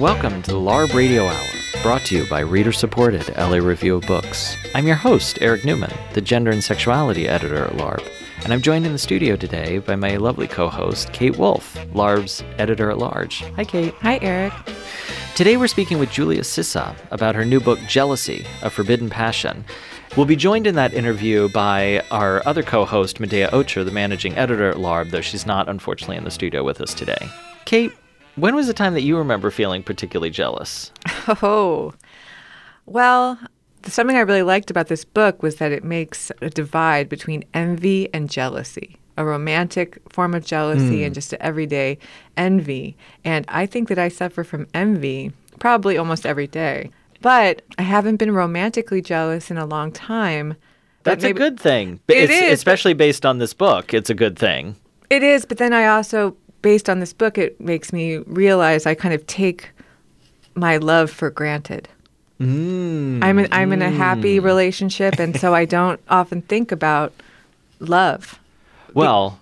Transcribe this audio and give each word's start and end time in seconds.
and 0.00 0.04
welcome 0.04 0.40
to 0.40 0.52
the 0.52 0.56
LARB 0.56 0.94
Radio 0.94 1.26
Hour, 1.26 1.46
brought 1.82 2.06
to 2.06 2.16
you 2.16 2.26
by 2.30 2.40
reader 2.40 2.72
supported 2.72 3.28
LA 3.36 3.56
Review 3.56 3.96
of 3.96 4.06
Books. 4.06 4.56
I'm 4.74 4.86
your 4.86 4.96
host, 4.96 5.38
Eric 5.42 5.66
Newman, 5.66 5.92
the 6.14 6.22
gender 6.22 6.50
and 6.50 6.64
sexuality 6.64 7.28
editor 7.28 7.66
at 7.66 7.72
LARB, 7.74 8.08
and 8.42 8.50
I'm 8.50 8.62
joined 8.62 8.86
in 8.86 8.92
the 8.92 8.98
studio 8.98 9.36
today 9.36 9.76
by 9.76 9.96
my 9.96 10.16
lovely 10.16 10.48
co 10.48 10.70
host, 10.70 11.12
Kate 11.12 11.36
Wolf, 11.36 11.74
LARB's 11.92 12.42
editor 12.56 12.90
at 12.90 12.96
large. 12.96 13.40
Hi, 13.56 13.64
Kate. 13.64 13.92
Hi, 14.00 14.18
Eric. 14.22 14.54
Today 15.34 15.58
we're 15.58 15.66
speaking 15.66 15.98
with 15.98 16.10
Giulia 16.10 16.40
Sissa 16.40 16.96
about 17.10 17.34
her 17.34 17.44
new 17.44 17.60
book, 17.60 17.78
Jealousy 17.86 18.46
A 18.62 18.70
Forbidden 18.70 19.10
Passion. 19.10 19.66
We'll 20.16 20.24
be 20.24 20.34
joined 20.34 20.66
in 20.66 20.76
that 20.76 20.94
interview 20.94 21.50
by 21.50 22.02
our 22.10 22.42
other 22.46 22.62
co 22.62 22.86
host, 22.86 23.18
Medaya 23.18 23.50
Ocher, 23.50 23.84
the 23.84 23.90
managing 23.90 24.34
editor 24.38 24.70
at 24.70 24.76
LARB, 24.76 25.10
though 25.10 25.20
she's 25.20 25.44
not, 25.44 25.68
unfortunately, 25.68 26.16
in 26.16 26.24
the 26.24 26.30
studio 26.30 26.64
with 26.64 26.80
us 26.80 26.94
today. 26.94 27.28
Kate, 27.66 27.92
when 28.40 28.54
was 28.54 28.66
the 28.66 28.74
time 28.74 28.94
that 28.94 29.02
you 29.02 29.16
remember 29.16 29.50
feeling 29.50 29.82
particularly 29.82 30.30
jealous? 30.30 30.92
Oh, 31.42 31.94
well, 32.86 33.38
something 33.84 34.16
I 34.16 34.20
really 34.20 34.42
liked 34.42 34.70
about 34.70 34.88
this 34.88 35.04
book 35.04 35.42
was 35.42 35.56
that 35.56 35.72
it 35.72 35.84
makes 35.84 36.32
a 36.40 36.50
divide 36.50 37.08
between 37.08 37.44
envy 37.54 38.12
and 38.12 38.28
jealousy. 38.28 38.96
A 39.16 39.24
romantic 39.24 40.00
form 40.10 40.34
of 40.34 40.44
jealousy 40.44 41.00
mm. 41.00 41.06
and 41.06 41.14
just 41.14 41.32
an 41.32 41.42
everyday 41.42 41.98
envy. 42.36 42.96
And 43.24 43.44
I 43.48 43.66
think 43.66 43.88
that 43.88 43.98
I 43.98 44.08
suffer 44.08 44.44
from 44.44 44.66
envy 44.72 45.32
probably 45.58 45.98
almost 45.98 46.24
every 46.24 46.46
day. 46.46 46.90
But 47.20 47.62
I 47.78 47.82
haven't 47.82 48.16
been 48.16 48.32
romantically 48.32 49.02
jealous 49.02 49.50
in 49.50 49.58
a 49.58 49.66
long 49.66 49.92
time. 49.92 50.56
That's 51.02 51.22
maybe, 51.22 51.36
a 51.36 51.38
good 51.38 51.60
thing. 51.60 52.00
It 52.08 52.30
is, 52.30 52.52
especially 52.52 52.94
based 52.94 53.26
on 53.26 53.38
this 53.38 53.52
book. 53.52 53.92
It's 53.92 54.10
a 54.10 54.14
good 54.14 54.38
thing. 54.38 54.76
It 55.10 55.22
is, 55.22 55.44
but 55.44 55.58
then 55.58 55.72
I 55.72 55.86
also 55.86 56.36
based 56.62 56.88
on 56.88 57.00
this 57.00 57.12
book, 57.12 57.38
it 57.38 57.60
makes 57.60 57.92
me 57.92 58.18
realize 58.18 58.86
I 58.86 58.94
kind 58.94 59.14
of 59.14 59.26
take 59.26 59.70
my 60.54 60.76
love 60.76 61.10
for 61.10 61.30
granted. 61.30 61.88
Mm, 62.40 63.22
I'm 63.22 63.38
in, 63.38 63.52
I'm 63.52 63.72
in 63.72 63.82
a 63.82 63.90
happy 63.90 64.38
mm. 64.38 64.44
relationship, 64.44 65.18
and 65.18 65.38
so 65.38 65.54
I 65.54 65.64
don't 65.76 66.00
often 66.08 66.42
think 66.42 66.72
about 66.72 67.12
love. 67.80 68.38
Well, 68.94 69.38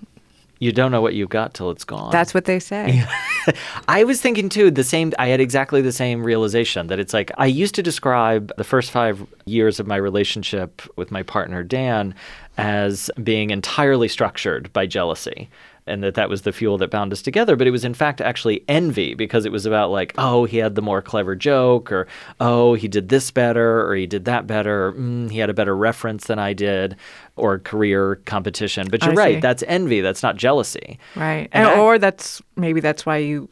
you 0.58 0.72
don't 0.72 0.90
know 0.90 1.00
what 1.00 1.14
you've 1.14 1.28
got 1.28 1.54
till 1.54 1.70
it's 1.70 1.84
gone. 1.84 2.10
That's 2.10 2.34
what 2.34 2.44
they 2.46 2.58
say. 2.58 3.04
I 3.88 4.02
was 4.02 4.20
thinking 4.20 4.48
too, 4.48 4.72
the 4.72 4.82
same, 4.82 5.12
I 5.18 5.28
had 5.28 5.40
exactly 5.40 5.80
the 5.80 5.92
same 5.92 6.24
realization 6.24 6.88
that 6.88 6.98
it's 6.98 7.14
like 7.14 7.30
I 7.38 7.46
used 7.46 7.76
to 7.76 7.82
describe 7.82 8.52
the 8.56 8.64
first 8.64 8.90
five 8.90 9.24
years 9.44 9.78
of 9.78 9.86
my 9.86 9.96
relationship 9.96 10.82
with 10.96 11.12
my 11.12 11.22
partner, 11.22 11.62
Dan, 11.62 12.14
as 12.56 13.10
being 13.22 13.50
entirely 13.50 14.08
structured 14.08 14.72
by 14.72 14.86
jealousy 14.86 15.48
and 15.88 16.02
that 16.02 16.14
that 16.14 16.28
was 16.28 16.42
the 16.42 16.52
fuel 16.52 16.78
that 16.78 16.90
bound 16.90 17.12
us 17.12 17.22
together. 17.22 17.56
But 17.56 17.66
it 17.66 17.70
was 17.70 17.84
in 17.84 17.94
fact 17.94 18.20
actually 18.20 18.64
envy 18.68 19.14
because 19.14 19.44
it 19.44 19.52
was 19.52 19.66
about 19.66 19.90
like, 19.90 20.14
oh, 20.18 20.44
he 20.44 20.58
had 20.58 20.74
the 20.74 20.82
more 20.82 21.02
clever 21.02 21.34
joke, 21.34 21.90
or 21.90 22.06
oh, 22.40 22.74
he 22.74 22.88
did 22.88 23.08
this 23.08 23.30
better, 23.30 23.88
or 23.88 23.94
he 23.94 24.06
did 24.06 24.24
that 24.26 24.46
better, 24.46 24.88
or, 24.88 24.92
mm, 24.92 25.30
he 25.30 25.38
had 25.38 25.50
a 25.50 25.54
better 25.54 25.76
reference 25.76 26.26
than 26.26 26.38
I 26.38 26.52
did, 26.52 26.96
or 27.36 27.58
career 27.58 28.16
competition. 28.26 28.88
But 28.90 29.02
you're 29.02 29.12
I 29.12 29.16
right, 29.16 29.36
see. 29.36 29.40
that's 29.40 29.64
envy. 29.66 30.00
That's 30.00 30.22
not 30.22 30.36
jealousy. 30.36 30.98
Right, 31.16 31.48
and, 31.52 31.68
and 31.68 31.68
I, 31.68 31.78
or 31.78 31.98
that's 31.98 32.42
maybe 32.56 32.80
that's 32.80 33.04
why 33.04 33.18
you 33.18 33.48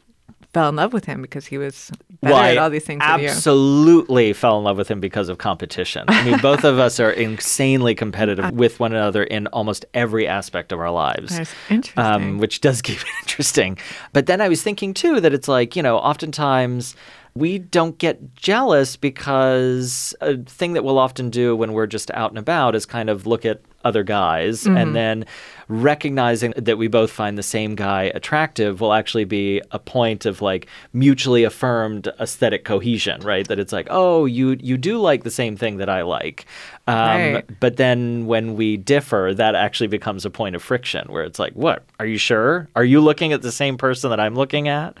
fell 0.57 0.69
in 0.69 0.75
love 0.75 0.91
with 0.91 1.05
him 1.05 1.21
because 1.21 1.45
he 1.45 1.57
was 1.59 1.91
better 2.21 2.33
well, 2.33 2.43
at 2.43 2.57
all 2.57 2.69
these 2.71 2.83
things. 2.83 3.01
Absolutely 3.03 4.33
fell 4.33 4.57
in 4.57 4.63
love 4.63 4.75
with 4.75 4.87
him 4.87 4.99
because 4.99 5.29
of 5.29 5.37
competition. 5.37 6.03
I 6.07 6.23
mean, 6.23 6.39
both 6.39 6.63
of 6.63 6.79
us 6.79 6.99
are 6.99 7.11
insanely 7.11 7.93
competitive 7.93 8.51
with 8.53 8.79
one 8.79 8.91
another 8.91 9.23
in 9.23 9.45
almost 9.47 9.85
every 9.93 10.27
aspect 10.27 10.71
of 10.71 10.79
our 10.79 10.89
lives. 10.89 11.37
That's 11.37 11.53
interesting. 11.69 12.03
Um, 12.03 12.37
which 12.39 12.61
does 12.61 12.81
keep 12.87 12.99
it 12.99 13.07
interesting. 13.21 13.77
But 14.13 14.25
then 14.25 14.41
I 14.41 14.49
was 14.49 14.63
thinking 14.63 14.95
too 14.95 15.21
that 15.21 15.31
it's 15.31 15.47
like, 15.47 15.75
you 15.75 15.83
know, 15.83 15.97
oftentimes 15.97 16.95
we 17.37 17.59
don't 17.59 17.97
get 17.97 18.35
jealous 18.35 18.95
because 18.95 20.15
a 20.21 20.37
thing 20.37 20.73
that 20.73 20.83
we'll 20.83 20.99
often 20.99 21.29
do 21.29 21.55
when 21.55 21.73
we're 21.73 21.87
just 21.87 22.11
out 22.11 22.31
and 22.31 22.37
about 22.37 22.75
is 22.75 22.85
kind 22.85 23.09
of 23.09 23.25
look 23.27 23.45
at 23.45 23.61
other 23.85 24.03
guys 24.03 24.63
mm-hmm. 24.63 24.75
and 24.75 24.95
then 24.95 25.25
recognizing 25.69 26.51
that 26.57 26.77
we 26.77 26.87
both 26.87 27.09
find 27.09 27.37
the 27.37 27.43
same 27.43 27.75
guy 27.75 28.03
attractive 28.15 28.81
will 28.81 28.91
actually 28.91 29.23
be 29.23 29.61
a 29.71 29.79
point 29.79 30.25
of 30.25 30.41
like 30.41 30.67
mutually 30.93 31.43
affirmed 31.43 32.07
aesthetic 32.19 32.65
cohesion 32.65 33.21
right? 33.21 33.47
That 33.47 33.59
it's 33.59 33.71
like 33.71 33.87
oh 33.89 34.25
you 34.25 34.57
you 34.59 34.77
do 34.77 34.97
like 34.97 35.23
the 35.23 35.31
same 35.31 35.55
thing 35.55 35.77
that 35.77 35.89
i 35.89 36.01
like. 36.01 36.45
Um, 36.87 36.97
right. 36.97 37.59
but 37.59 37.77
then 37.77 38.25
when 38.25 38.55
we 38.55 38.77
differ 38.77 39.33
that 39.35 39.55
actually 39.55 39.87
becomes 39.87 40.25
a 40.25 40.29
point 40.29 40.55
of 40.55 40.63
friction 40.63 41.07
where 41.09 41.23
it's 41.23 41.39
like 41.39 41.53
what? 41.53 41.83
Are 41.99 42.05
you 42.05 42.17
sure? 42.17 42.67
Are 42.75 42.85
you 42.85 42.99
looking 42.99 43.31
at 43.31 43.41
the 43.41 43.51
same 43.51 43.77
person 43.77 44.09
that 44.09 44.19
i'm 44.19 44.35
looking 44.35 44.67
at? 44.67 44.97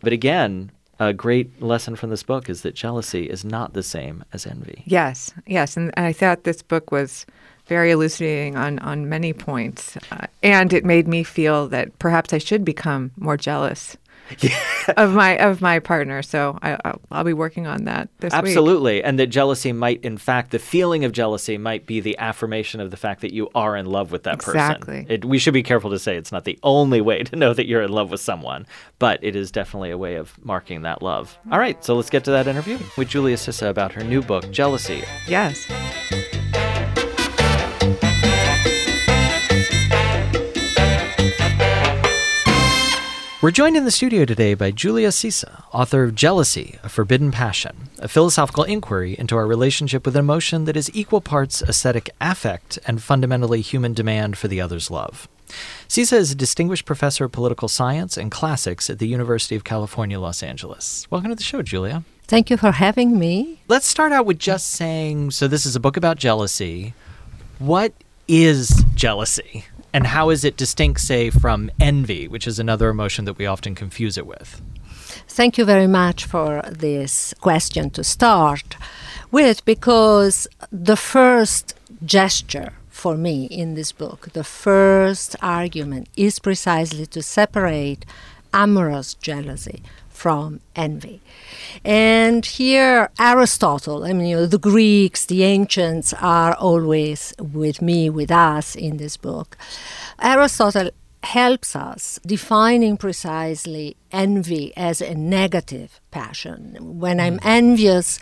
But 0.00 0.12
again 0.12 0.70
a 1.08 1.12
great 1.12 1.62
lesson 1.62 1.96
from 1.96 2.10
this 2.10 2.22
book 2.22 2.48
is 2.48 2.62
that 2.62 2.74
jealousy 2.74 3.28
is 3.28 3.44
not 3.44 3.72
the 3.72 3.82
same 3.82 4.24
as 4.32 4.46
envy. 4.46 4.82
Yes, 4.86 5.32
yes. 5.46 5.76
And 5.76 5.92
I 5.96 6.12
thought 6.12 6.44
this 6.44 6.62
book 6.62 6.90
was 6.92 7.26
very 7.66 7.90
elucidating 7.90 8.56
on, 8.56 8.78
on 8.80 9.08
many 9.08 9.32
points. 9.32 9.96
Uh, 10.10 10.26
and 10.42 10.72
it 10.72 10.84
made 10.84 11.08
me 11.08 11.22
feel 11.22 11.68
that 11.68 11.98
perhaps 11.98 12.32
I 12.32 12.38
should 12.38 12.64
become 12.64 13.10
more 13.16 13.36
jealous. 13.36 13.96
Yeah. 14.40 14.58
of 14.96 15.12
my 15.12 15.36
of 15.38 15.60
my 15.60 15.78
partner, 15.78 16.22
so 16.22 16.58
I, 16.62 16.78
I'll, 16.84 17.00
I'll 17.10 17.24
be 17.24 17.32
working 17.32 17.66
on 17.66 17.84
that 17.84 18.08
this 18.18 18.32
week. 18.32 18.38
Absolutely, 18.38 18.94
week. 18.94 19.02
and 19.04 19.18
that 19.18 19.26
jealousy 19.26 19.72
might, 19.72 20.02
in 20.02 20.18
fact, 20.18 20.50
the 20.50 20.58
feeling 20.58 21.04
of 21.04 21.12
jealousy 21.12 21.58
might 21.58 21.86
be 21.86 22.00
the 22.00 22.16
affirmation 22.18 22.80
of 22.80 22.90
the 22.90 22.96
fact 22.96 23.20
that 23.20 23.32
you 23.32 23.48
are 23.54 23.76
in 23.76 23.86
love 23.86 24.12
with 24.12 24.22
that 24.24 24.34
exactly. 24.34 24.86
person. 24.86 25.00
Exactly. 25.10 25.28
We 25.28 25.38
should 25.38 25.54
be 25.54 25.62
careful 25.62 25.90
to 25.90 25.98
say 25.98 26.16
it's 26.16 26.32
not 26.32 26.44
the 26.44 26.58
only 26.62 27.00
way 27.00 27.22
to 27.22 27.36
know 27.36 27.52
that 27.54 27.66
you're 27.66 27.82
in 27.82 27.92
love 27.92 28.10
with 28.10 28.20
someone, 28.20 28.66
but 28.98 29.22
it 29.22 29.36
is 29.36 29.50
definitely 29.50 29.90
a 29.90 29.98
way 29.98 30.16
of 30.16 30.32
marking 30.44 30.82
that 30.82 31.02
love. 31.02 31.38
All 31.50 31.58
right, 31.58 31.82
so 31.84 31.94
let's 31.94 32.10
get 32.10 32.24
to 32.24 32.30
that 32.30 32.46
interview 32.46 32.78
with 32.96 33.08
Giulia 33.08 33.36
Sissa 33.36 33.68
about 33.68 33.92
her 33.92 34.02
new 34.02 34.22
book, 34.22 34.50
Jealousy. 34.50 35.04
Yes. 35.28 35.66
We're 43.44 43.50
joined 43.50 43.76
in 43.76 43.84
the 43.84 43.90
studio 43.90 44.24
today 44.24 44.54
by 44.54 44.70
Giulia 44.70 45.10
Sissa, 45.10 45.64
author 45.70 46.02
of 46.04 46.14
Jealousy, 46.14 46.78
A 46.82 46.88
Forbidden 46.88 47.30
Passion, 47.30 47.90
a 47.98 48.08
philosophical 48.08 48.64
inquiry 48.64 49.16
into 49.18 49.36
our 49.36 49.46
relationship 49.46 50.06
with 50.06 50.16
an 50.16 50.20
emotion 50.20 50.64
that 50.64 50.78
is 50.78 50.90
equal 50.94 51.20
parts 51.20 51.60
aesthetic 51.60 52.08
affect 52.22 52.78
and 52.86 53.02
fundamentally 53.02 53.60
human 53.60 53.92
demand 53.92 54.38
for 54.38 54.48
the 54.48 54.62
other's 54.62 54.90
love. 54.90 55.28
Sissa 55.88 56.14
is 56.14 56.32
a 56.32 56.34
distinguished 56.34 56.86
professor 56.86 57.26
of 57.26 57.32
political 57.32 57.68
science 57.68 58.16
and 58.16 58.30
classics 58.30 58.88
at 58.88 58.98
the 58.98 59.08
University 59.08 59.54
of 59.54 59.62
California, 59.62 60.18
Los 60.18 60.42
Angeles. 60.42 61.06
Welcome 61.10 61.28
to 61.28 61.36
the 61.36 61.42
show, 61.42 61.60
Giulia. 61.60 62.02
Thank 62.22 62.48
you 62.48 62.56
for 62.56 62.70
having 62.70 63.18
me. 63.18 63.60
Let's 63.68 63.86
start 63.86 64.12
out 64.12 64.24
with 64.24 64.38
just 64.38 64.70
saying 64.70 65.32
so, 65.32 65.48
this 65.48 65.66
is 65.66 65.76
a 65.76 65.80
book 65.80 65.98
about 65.98 66.16
jealousy. 66.16 66.94
What 67.58 67.92
is 68.26 68.86
jealousy? 68.94 69.66
And 69.94 70.08
how 70.08 70.30
is 70.30 70.44
it 70.44 70.56
distinct, 70.56 71.00
say, 71.00 71.30
from 71.30 71.70
envy, 71.80 72.26
which 72.26 72.48
is 72.48 72.58
another 72.58 72.88
emotion 72.88 73.24
that 73.26 73.38
we 73.38 73.46
often 73.46 73.76
confuse 73.76 74.18
it 74.18 74.26
with? 74.26 74.60
Thank 75.28 75.56
you 75.56 75.64
very 75.64 75.86
much 75.86 76.24
for 76.24 76.62
this 76.68 77.32
question 77.40 77.90
to 77.90 78.02
start 78.02 78.76
with, 79.30 79.64
because 79.64 80.48
the 80.72 80.96
first 80.96 81.74
gesture 82.04 82.72
for 82.90 83.16
me 83.16 83.44
in 83.44 83.74
this 83.74 83.92
book, 83.92 84.30
the 84.32 84.42
first 84.42 85.36
argument 85.40 86.08
is 86.16 86.40
precisely 86.40 87.06
to 87.06 87.22
separate 87.22 88.04
amorous 88.52 89.14
jealousy 89.14 89.80
from 90.24 90.58
envy. 90.74 91.20
And 91.84 92.46
here, 92.46 93.10
Aristotle, 93.20 94.04
I 94.04 94.14
mean, 94.14 94.28
you 94.28 94.36
know, 94.36 94.46
the 94.46 94.58
Greeks, 94.58 95.26
the 95.26 95.42
ancients 95.42 96.14
are 96.14 96.54
always 96.54 97.34
with 97.38 97.82
me, 97.82 98.08
with 98.08 98.30
us 98.30 98.74
in 98.74 98.96
this 98.96 99.18
book. 99.18 99.58
Aristotle 100.22 100.88
helps 101.22 101.76
us 101.76 102.18
defining 102.24 102.96
precisely 102.96 103.98
envy 104.12 104.74
as 104.78 105.02
a 105.02 105.14
negative 105.14 106.00
passion. 106.10 106.98
When 106.98 107.20
I'm 107.20 107.38
mm. 107.38 107.44
envious, 107.44 108.18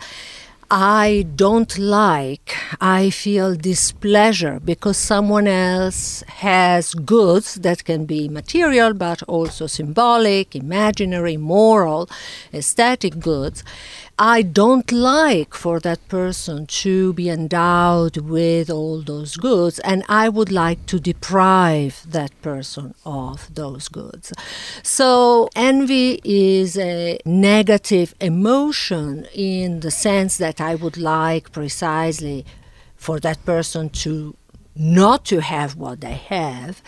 I 0.75 1.27
don't 1.35 1.77
like, 1.77 2.55
I 2.81 3.11
feel 3.11 3.53
displeasure 3.53 4.59
because 4.59 4.97
someone 4.97 5.45
else 5.47 6.23
has 6.27 6.95
goods 6.95 7.53
that 7.61 7.85
can 7.85 8.05
be 8.05 8.27
material 8.27 8.95
but 8.95 9.21
also 9.27 9.67
symbolic, 9.67 10.55
imaginary, 10.55 11.37
moral, 11.37 12.09
aesthetic 12.51 13.19
goods. 13.19 13.63
I 14.19 14.43
don't 14.43 14.91
like 14.91 15.55
for 15.55 15.79
that 15.79 16.07
person 16.07 16.67
to 16.67 17.13
be 17.13 17.29
endowed 17.29 18.17
with 18.17 18.69
all 18.69 19.01
those 19.01 19.35
goods, 19.35 19.79
and 19.79 20.03
I 20.07 20.29
would 20.29 20.51
like 20.51 20.85
to 20.87 20.99
deprive 20.99 22.05
that 22.07 22.39
person 22.43 22.93
of 23.05 23.53
those 23.55 23.87
goods. 23.87 24.31
So, 24.83 25.49
envy 25.55 26.21
is 26.23 26.77
a 26.77 27.19
negative 27.25 28.13
emotion 28.21 29.25
in 29.33 29.79
the 29.79 29.91
sense 29.91 30.37
that 30.37 30.61
I 30.61 30.75
would 30.75 30.97
like 30.97 31.51
precisely 31.51 32.45
for 32.95 33.19
that 33.19 33.43
person 33.45 33.89
to 33.89 34.35
not 34.75 35.25
to 35.25 35.39
have 35.41 35.75
what 35.75 36.01
they 36.01 36.13
have 36.13 36.83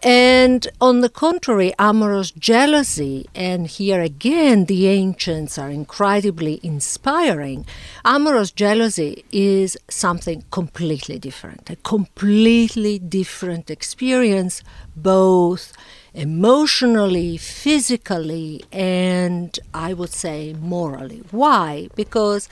And 0.00 0.68
on 0.80 1.00
the 1.00 1.08
contrary, 1.08 1.72
amorous 1.76 2.30
jealousy, 2.30 3.26
and 3.34 3.66
here 3.66 4.00
again 4.00 4.66
the 4.66 4.86
ancients 4.86 5.58
are 5.58 5.70
incredibly 5.70 6.60
inspiring. 6.62 7.66
Amorous 8.04 8.52
jealousy 8.52 9.24
is 9.32 9.76
something 9.90 10.44
completely 10.52 11.18
different, 11.18 11.68
a 11.68 11.76
completely 11.76 13.00
different 13.00 13.70
experience, 13.70 14.62
both 14.94 15.72
emotionally, 16.14 17.36
physically, 17.36 18.64
and 18.70 19.58
I 19.74 19.94
would 19.94 20.12
say 20.12 20.52
morally. 20.52 21.24
Why? 21.32 21.88
Because 21.96 22.48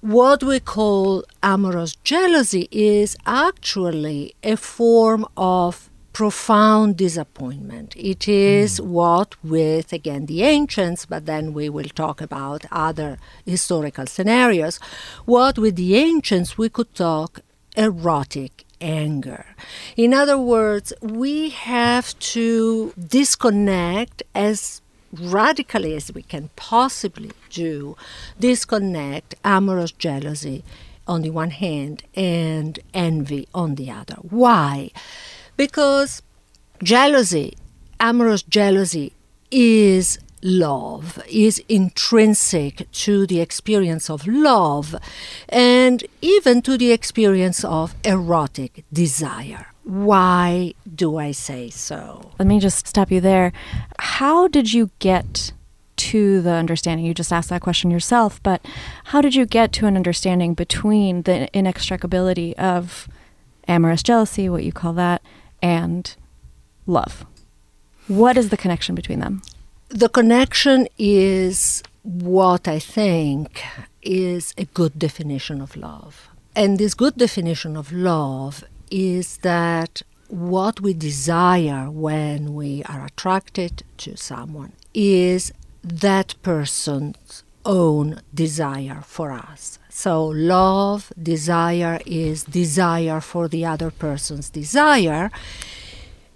what 0.00 0.42
we 0.42 0.60
call 0.60 1.24
amorous 1.42 1.96
jealousy 1.96 2.66
is 2.70 3.14
actually 3.26 4.34
a 4.42 4.56
form 4.56 5.26
of 5.36 5.90
profound 6.16 6.96
disappointment. 6.96 7.94
It 7.94 8.26
is 8.26 8.80
mm. 8.80 8.86
what, 8.86 9.34
with 9.44 9.92
again 9.92 10.24
the 10.24 10.44
ancients, 10.44 11.04
but 11.04 11.26
then 11.26 11.52
we 11.52 11.68
will 11.68 11.90
talk 11.90 12.22
about 12.22 12.64
other 12.72 13.18
historical 13.44 14.06
scenarios, 14.06 14.80
what 15.26 15.58
with 15.58 15.76
the 15.76 15.94
ancients 15.94 16.56
we 16.56 16.70
could 16.70 16.94
talk 16.94 17.40
erotic 17.76 18.64
anger. 18.80 19.44
In 19.94 20.14
other 20.14 20.38
words, 20.38 20.90
we 21.02 21.50
have 21.50 22.18
to 22.36 22.94
disconnect 22.96 24.22
as 24.34 24.80
radically 25.12 25.94
as 25.96 26.10
we 26.14 26.22
can 26.22 26.48
possibly 26.56 27.32
do, 27.50 27.94
disconnect 28.40 29.34
amorous 29.44 29.92
jealousy 29.92 30.64
on 31.06 31.20
the 31.20 31.30
one 31.30 31.50
hand 31.50 32.04
and 32.14 32.78
envy 32.94 33.46
on 33.54 33.74
the 33.74 33.90
other. 33.90 34.16
Why? 34.22 34.90
Because 35.56 36.22
jealousy, 36.82 37.54
amorous 37.98 38.42
jealousy, 38.42 39.12
is 39.50 40.18
love, 40.42 41.18
is 41.28 41.62
intrinsic 41.68 42.90
to 42.92 43.26
the 43.26 43.40
experience 43.40 44.08
of 44.10 44.26
love 44.26 44.94
and 45.48 46.04
even 46.20 46.62
to 46.62 46.76
the 46.78 46.92
experience 46.92 47.64
of 47.64 47.94
erotic 48.04 48.84
desire. 48.92 49.66
Why 49.82 50.74
do 50.92 51.16
I 51.16 51.32
say 51.32 51.70
so? 51.70 52.32
Let 52.38 52.48
me 52.48 52.58
just 52.58 52.86
stop 52.86 53.10
you 53.10 53.20
there. 53.20 53.52
How 53.98 54.48
did 54.48 54.72
you 54.72 54.90
get 54.98 55.52
to 55.96 56.42
the 56.42 56.50
understanding? 56.50 57.06
You 57.06 57.14
just 57.14 57.32
asked 57.32 57.50
that 57.50 57.62
question 57.62 57.90
yourself, 57.90 58.42
but 58.42 58.64
how 59.04 59.20
did 59.20 59.34
you 59.34 59.46
get 59.46 59.72
to 59.74 59.86
an 59.86 59.96
understanding 59.96 60.54
between 60.54 61.22
the 61.22 61.48
inextricability 61.54 62.52
of 62.54 63.08
amorous 63.68 64.02
jealousy, 64.02 64.48
what 64.48 64.64
you 64.64 64.72
call 64.72 64.92
that, 64.94 65.22
and 65.62 66.14
love. 66.86 67.26
What 68.08 68.36
is 68.36 68.50
the 68.50 68.56
connection 68.56 68.94
between 68.94 69.20
them? 69.20 69.42
The 69.88 70.08
connection 70.08 70.88
is 70.98 71.82
what 72.02 72.68
I 72.68 72.78
think 72.78 73.62
is 74.02 74.54
a 74.56 74.64
good 74.66 74.98
definition 74.98 75.60
of 75.60 75.76
love. 75.76 76.28
And 76.54 76.78
this 76.78 76.94
good 76.94 77.16
definition 77.16 77.76
of 77.76 77.92
love 77.92 78.64
is 78.90 79.38
that 79.38 80.02
what 80.28 80.80
we 80.80 80.94
desire 80.94 81.90
when 81.90 82.54
we 82.54 82.82
are 82.84 83.06
attracted 83.06 83.82
to 83.98 84.16
someone 84.16 84.72
is 84.94 85.52
that 85.82 86.34
person's 86.42 87.44
own 87.66 88.20
desire 88.32 89.02
for 89.04 89.32
us. 89.32 89.78
So, 89.90 90.24
love, 90.26 91.12
desire 91.20 92.00
is 92.06 92.44
desire 92.44 93.20
for 93.20 93.48
the 93.48 93.66
other 93.66 93.90
person's 93.90 94.48
desire. 94.48 95.30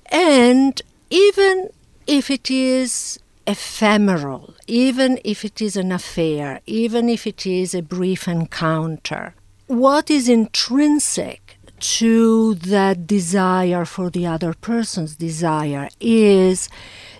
And 0.07 0.81
even 1.09 1.71
if 2.07 2.31
it 2.31 2.51
is 2.51 3.19
ephemeral, 3.47 4.55
even 4.67 5.19
if 5.25 5.45
it 5.45 5.61
is 5.61 5.77
an 5.77 5.93
affair, 5.93 6.61
even 6.67 7.09
if 7.09 7.27
it 7.27 7.47
is 7.47 7.75
a 7.75 7.83
brief 7.83 8.29
encounter, 8.29 9.35
what 9.67 10.11
is 10.11 10.29
intrinsic 10.29 11.57
to 11.81 12.55
that 12.55 13.07
desire 13.07 13.85
for 13.85 14.11
the 14.11 14.27
other 14.27 14.53
person's 14.55 15.17
desire 15.17 15.89
is 16.01 16.69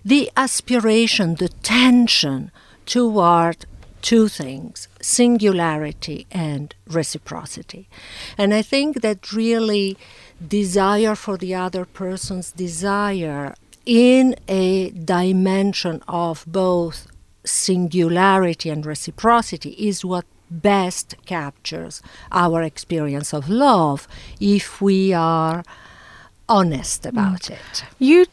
the 0.05 0.31
aspiration, 0.37 1.37
the 1.37 1.49
tension 1.49 2.51
toward 2.87 3.67
two 4.03 4.29
things 4.29 4.89
singularity 5.01 6.27
and 6.31 6.75
reciprocity. 6.87 7.89
And 8.37 8.53
I 8.55 8.63
think 8.63 9.03
that 9.03 9.33
really 9.33 9.97
desire 10.47 11.15
for 11.15 11.37
the 11.37 11.55
other 11.55 11.85
person's 11.85 12.51
desire 12.53 13.55
in 13.87 14.37
a 14.49 14.91
dimension 14.91 16.03
of 16.09 16.45
both 16.47 17.07
singularity 17.45 18.71
and 18.71 18.85
reciprocity 18.85 19.71
is 19.71 20.05
what 20.05 20.25
best 20.51 21.15
captures 21.27 22.03
our 22.33 22.63
experience 22.63 23.33
of 23.33 23.49
love 23.49 24.09
if 24.41 24.81
we 24.81 25.13
are 25.13 25.63
honest 26.49 27.07
about 27.07 27.43
mm. 27.43 27.53
it. 27.53 27.85
You 27.99 28.27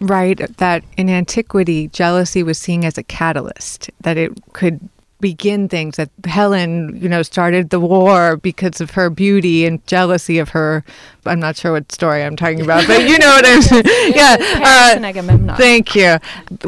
write 0.00 0.56
that 0.58 0.84
in 0.96 1.10
antiquity, 1.10 1.88
jealousy 1.88 2.42
was 2.42 2.58
seen 2.58 2.84
as 2.84 2.96
a 2.96 3.02
catalyst, 3.02 3.90
that 4.00 4.16
it 4.16 4.32
could 4.52 4.88
begin 5.24 5.70
things 5.70 5.96
that 5.96 6.10
Helen, 6.26 6.98
you 7.00 7.08
know, 7.08 7.22
started 7.22 7.70
the 7.70 7.80
war 7.80 8.36
because 8.36 8.82
of 8.82 8.90
her 8.90 9.08
beauty 9.08 9.64
and 9.64 9.84
jealousy 9.86 10.38
of 10.38 10.50
her. 10.50 10.84
I'm 11.24 11.40
not 11.40 11.56
sure 11.56 11.72
what 11.72 11.90
story 11.90 12.22
I'm 12.22 12.36
talking 12.36 12.60
about, 12.60 12.86
but 12.86 13.08
you 13.08 13.16
know 13.16 13.30
what 13.30 13.46
I'm 13.46 13.62
saying. 13.70 13.84
yeah. 14.14 14.36
Uh, 14.38 15.56
thank 15.56 15.94
you. 15.94 16.18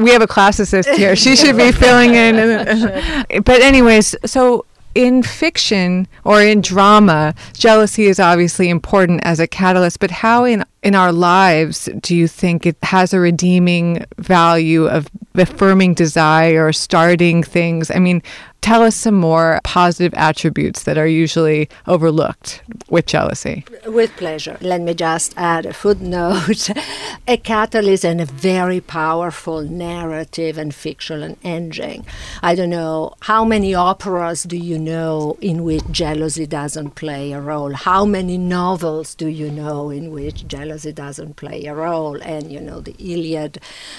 We 0.02 0.10
have 0.12 0.22
a 0.22 0.26
classicist 0.26 0.96
here. 0.96 1.14
She 1.16 1.36
should 1.36 1.58
be 1.58 1.70
filling 1.84 2.14
in. 2.14 2.34
but 3.44 3.60
anyways, 3.60 4.16
so 4.24 4.64
in 4.94 5.22
fiction 5.22 6.08
or 6.24 6.40
in 6.42 6.62
drama, 6.62 7.34
jealousy 7.52 8.06
is 8.06 8.18
obviously 8.18 8.70
important 8.70 9.20
as 9.22 9.38
a 9.38 9.46
catalyst, 9.46 10.00
but 10.00 10.10
how 10.10 10.44
in 10.44 10.64
in 10.86 10.94
our 10.94 11.10
lives 11.10 11.88
do 12.00 12.14
you 12.14 12.28
think 12.28 12.64
it 12.64 12.76
has 12.84 13.12
a 13.12 13.18
redeeming 13.18 14.04
value 14.18 14.86
of 14.86 15.08
affirming 15.34 15.94
desire 15.94 16.72
starting 16.72 17.42
things? 17.42 17.90
I 17.90 17.98
mean, 17.98 18.22
tell 18.60 18.82
us 18.82 18.94
some 18.94 19.14
more 19.14 19.60
positive 19.64 20.14
attributes 20.14 20.84
that 20.84 20.96
are 20.96 21.06
usually 21.06 21.68
overlooked 21.88 22.62
with 22.88 23.06
jealousy. 23.06 23.64
With 23.84 24.12
pleasure. 24.16 24.58
Let 24.60 24.80
me 24.80 24.94
just 24.94 25.34
add 25.36 25.66
a 25.66 25.72
footnote. 25.72 26.70
a 27.28 27.36
catalyst 27.36 28.04
and 28.04 28.20
a 28.20 28.24
very 28.24 28.80
powerful 28.80 29.62
narrative 29.62 30.58
and 30.58 30.74
fictional 30.74 31.36
engine. 31.42 32.04
I 32.42 32.54
don't 32.54 32.70
know 32.70 33.14
how 33.22 33.44
many 33.44 33.74
operas 33.74 34.44
do 34.44 34.56
you 34.56 34.78
know 34.78 35.36
in 35.40 35.64
which 35.64 35.84
jealousy 35.90 36.46
doesn't 36.46 36.94
play 36.94 37.32
a 37.32 37.40
role? 37.40 37.72
How 37.72 38.04
many 38.04 38.38
novels 38.38 39.14
do 39.14 39.28
you 39.28 39.50
know 39.50 39.90
in 39.90 40.10
which 40.12 40.46
jealousy 40.46 40.75
doesn't 40.84 41.36
play 41.36 41.64
a 41.64 41.74
role? 41.74 42.20
And 42.22 42.52
you 42.52 42.60
know, 42.60 42.80
the 42.80 42.94
Iliad, 42.98 43.58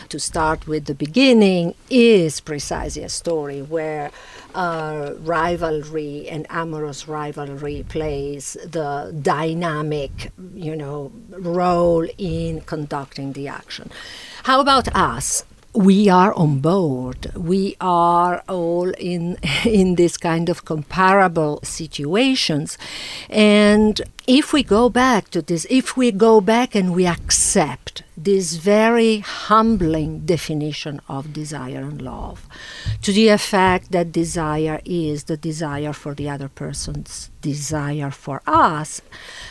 to 0.10 0.20
start 0.20 0.68
with 0.68 0.86
the 0.86 0.94
beginning, 0.94 1.76
is 1.90 2.40
precisely 2.40 3.04
a 3.04 3.10
story 3.10 3.62
where 3.62 4.12
uh, 4.56 5.14
rivalry 5.20 6.28
and 6.30 6.46
amorous 6.50 7.08
rivalry 7.08 7.86
plays 7.88 8.58
the 8.66 9.18
dynamic, 9.22 10.32
you 10.54 10.76
know, 10.76 11.12
role 11.30 12.08
in 12.18 12.62
conducting 12.62 13.34
the 13.34 13.48
action. 13.48 13.90
How 14.44 14.60
about 14.62 14.88
us? 14.96 15.44
We 15.78 16.10
are 16.10 16.34
on 16.34 16.60
board. 16.60 17.32
We 17.36 17.76
are 17.80 18.44
all 18.50 18.90
in 18.98 19.38
in 19.66 19.96
this 19.96 20.18
kind 20.18 20.50
of 20.50 20.66
comparable 20.66 21.60
situations, 21.64 22.78
and 23.30 24.02
if 24.26 24.54
we 24.54 24.64
go 24.64 24.90
back 24.90 25.30
to 25.30 25.42
this, 25.42 25.68
if 25.70 25.96
we 25.96 26.12
go 26.12 26.42
back 26.42 26.74
and 26.74 26.96
we 26.96 27.06
accept 27.06 28.04
this 28.18 28.56
very 28.56 29.20
humbling 29.20 30.26
definition 30.26 31.00
of 31.08 31.32
desire 31.34 31.82
and 31.82 32.02
love, 32.02 32.48
to 33.04 33.14
the 33.14 33.28
effect 33.28 33.92
that 33.92 34.12
desire 34.12 34.82
is 34.84 35.26
the 35.26 35.38
desire 35.38 35.94
for 35.94 36.16
the 36.16 36.28
other 36.28 36.50
person's 36.50 37.30
desire 37.42 38.12
for 38.12 38.42
us, 38.48 39.02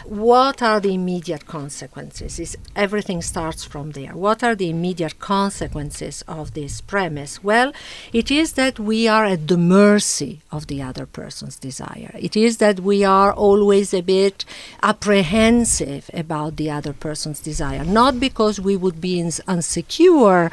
what 0.04 0.62
are 0.62 0.80
the 0.80 0.92
immediate 0.92 1.46
consequences? 1.46 2.38
Is 2.38 2.56
everything 2.75 3.23
starts 3.23 3.64
from 3.64 3.92
there. 3.92 4.14
What 4.14 4.42
are 4.42 4.54
the 4.54 4.68
immediate 4.68 5.18
consequences 5.18 6.23
of 6.28 6.54
this 6.54 6.80
premise? 6.80 7.42
Well, 7.42 7.73
it 8.12 8.30
is 8.30 8.52
that 8.54 8.78
we 8.78 9.08
are 9.08 9.25
at 9.25 9.49
the 9.49 9.56
mercy 9.56 10.42
of 10.50 10.66
the 10.66 10.82
other 10.82 11.06
person's 11.06 11.56
desire. 11.56 12.12
It 12.18 12.37
is 12.37 12.58
that 12.58 12.80
we 12.80 13.04
are 13.04 13.32
always 13.32 13.94
a 13.94 14.02
bit 14.02 14.44
apprehensive 14.82 16.11
about 16.12 16.56
the 16.56 16.70
other 16.70 16.92
person's 16.92 17.40
desire, 17.40 17.85
not 17.85 18.20
because 18.20 18.55
we 18.60 18.76
would 18.76 19.00
be 19.00 19.20
insecure, 19.20 20.50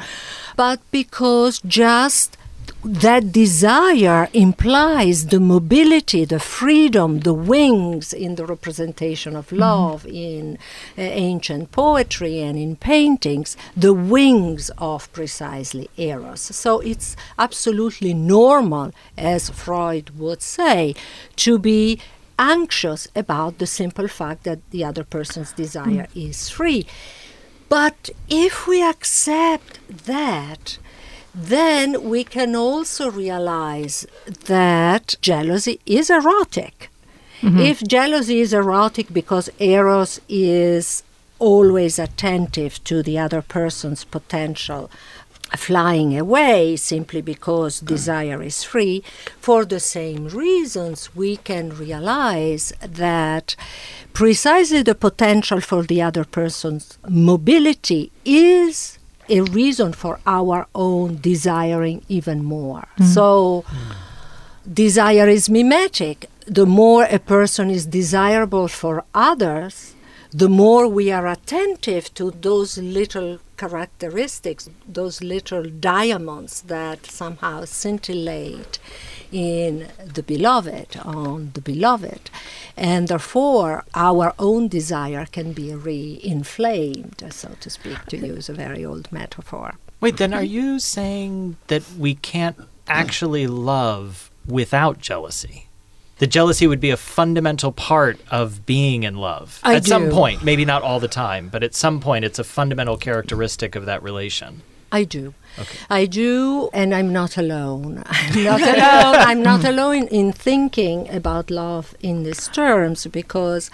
but 0.56 0.80
because 0.90 1.60
just 1.60 2.36
that 2.84 3.32
desire 3.32 4.28
implies 4.34 5.26
the 5.26 5.40
mobility, 5.40 6.24
the 6.24 6.38
freedom, 6.38 7.20
the 7.20 7.32
wings 7.32 8.12
in 8.12 8.34
the 8.34 8.44
representation 8.44 9.34
of 9.34 9.50
love 9.52 10.06
in 10.06 10.58
uh, 10.98 11.00
ancient 11.00 11.72
poetry 11.72 12.40
and 12.40 12.58
in 12.58 12.76
paintings, 12.76 13.56
the 13.76 13.94
wings 13.94 14.70
of 14.76 15.10
precisely 15.12 15.88
Eros. 15.96 16.40
So 16.40 16.80
it's 16.80 17.16
absolutely 17.38 18.12
normal, 18.12 18.92
as 19.16 19.48
Freud 19.48 20.10
would 20.18 20.42
say, 20.42 20.94
to 21.36 21.58
be 21.58 22.00
anxious 22.38 23.08
about 23.14 23.58
the 23.58 23.66
simple 23.66 24.08
fact 24.08 24.44
that 24.44 24.58
the 24.70 24.84
other 24.84 25.04
person's 25.04 25.52
desire 25.52 26.06
mm. 26.14 26.28
is 26.28 26.50
free. 26.50 26.86
But 27.68 28.10
if 28.28 28.66
we 28.66 28.82
accept 28.82 29.78
that, 30.06 30.78
then 31.34 32.08
we 32.08 32.22
can 32.22 32.54
also 32.54 33.10
realize 33.10 34.06
that 34.26 35.16
jealousy 35.20 35.80
is 35.84 36.10
erotic. 36.10 36.90
Mm-hmm. 37.40 37.60
If 37.60 37.82
jealousy 37.82 38.40
is 38.40 38.52
erotic 38.52 39.12
because 39.12 39.50
Eros 39.58 40.20
is 40.28 41.02
always 41.38 41.98
attentive 41.98 42.82
to 42.84 43.02
the 43.02 43.18
other 43.18 43.42
person's 43.42 44.04
potential 44.04 44.90
flying 45.56 46.18
away 46.18 46.76
simply 46.76 47.20
because 47.22 47.80
desire 47.80 48.42
is 48.42 48.64
free, 48.64 49.02
for 49.38 49.64
the 49.64 49.80
same 49.80 50.28
reasons, 50.28 51.14
we 51.14 51.36
can 51.36 51.70
realize 51.70 52.72
that 52.80 53.56
precisely 54.12 54.82
the 54.82 54.94
potential 54.94 55.60
for 55.60 55.82
the 55.82 56.00
other 56.02 56.24
person's 56.24 56.98
mobility 57.08 58.10
is 58.24 58.98
a 59.28 59.40
reason 59.40 59.92
for 59.92 60.20
our 60.26 60.66
own 60.74 61.18
desiring 61.20 62.02
even 62.08 62.44
more. 62.44 62.86
Mm. 62.98 63.04
So, 63.06 63.64
mm. 63.68 64.74
desire 64.74 65.28
is 65.28 65.48
mimetic. 65.48 66.28
The 66.46 66.66
more 66.66 67.04
a 67.04 67.18
person 67.18 67.70
is 67.70 67.86
desirable 67.86 68.68
for 68.68 69.04
others, 69.14 69.93
the 70.34 70.48
more 70.48 70.88
we 70.88 71.12
are 71.12 71.28
attentive 71.28 72.12
to 72.14 72.32
those 72.32 72.76
little 72.76 73.38
characteristics, 73.56 74.68
those 74.86 75.22
little 75.22 75.62
diamonds 75.62 76.62
that 76.62 77.06
somehow 77.06 77.64
scintillate 77.64 78.80
in 79.30 79.86
the 80.04 80.24
beloved, 80.24 80.96
on 81.04 81.52
the 81.54 81.60
beloved. 81.60 82.30
And 82.76 83.06
therefore, 83.06 83.84
our 83.94 84.34
own 84.40 84.66
desire 84.66 85.24
can 85.26 85.52
be 85.52 85.72
re 85.72 86.18
inflamed, 86.24 87.22
so 87.30 87.52
to 87.60 87.70
speak, 87.70 88.04
to 88.06 88.16
use 88.16 88.48
a 88.48 88.54
very 88.54 88.84
old 88.84 89.12
metaphor. 89.12 89.76
Wait, 90.00 90.16
then 90.16 90.34
are 90.34 90.42
you 90.42 90.80
saying 90.80 91.58
that 91.68 91.84
we 91.96 92.16
can't 92.16 92.58
actually 92.88 93.46
love 93.46 94.32
without 94.46 94.98
jealousy? 94.98 95.68
The 96.18 96.26
jealousy 96.26 96.66
would 96.66 96.80
be 96.80 96.90
a 96.90 96.96
fundamental 96.96 97.72
part 97.72 98.20
of 98.30 98.64
being 98.66 99.02
in 99.02 99.16
love. 99.16 99.58
I 99.64 99.74
at 99.74 99.84
do. 99.84 99.88
some 99.88 100.10
point, 100.10 100.44
maybe 100.44 100.64
not 100.64 100.82
all 100.82 101.00
the 101.00 101.08
time, 101.08 101.48
but 101.48 101.62
at 101.62 101.74
some 101.74 102.00
point, 102.00 102.24
it's 102.24 102.38
a 102.38 102.44
fundamental 102.44 102.96
characteristic 102.96 103.74
of 103.74 103.86
that 103.86 104.02
relation. 104.02 104.62
I 104.92 105.04
do. 105.04 105.34
Okay. 105.58 105.78
I 105.88 106.06
do, 106.06 106.68
and 106.72 106.94
I'm 106.94 107.12
not 107.12 107.36
alone. 107.36 108.02
I'm 108.06 108.44
not 108.44 108.60
alone. 108.74 109.16
I'm 109.28 109.42
not 109.42 109.64
alone 109.64 110.08
in 110.08 110.32
thinking 110.32 111.08
about 111.10 111.50
love 111.50 111.94
in 112.00 112.24
these 112.24 112.48
terms 112.48 113.06
because, 113.06 113.70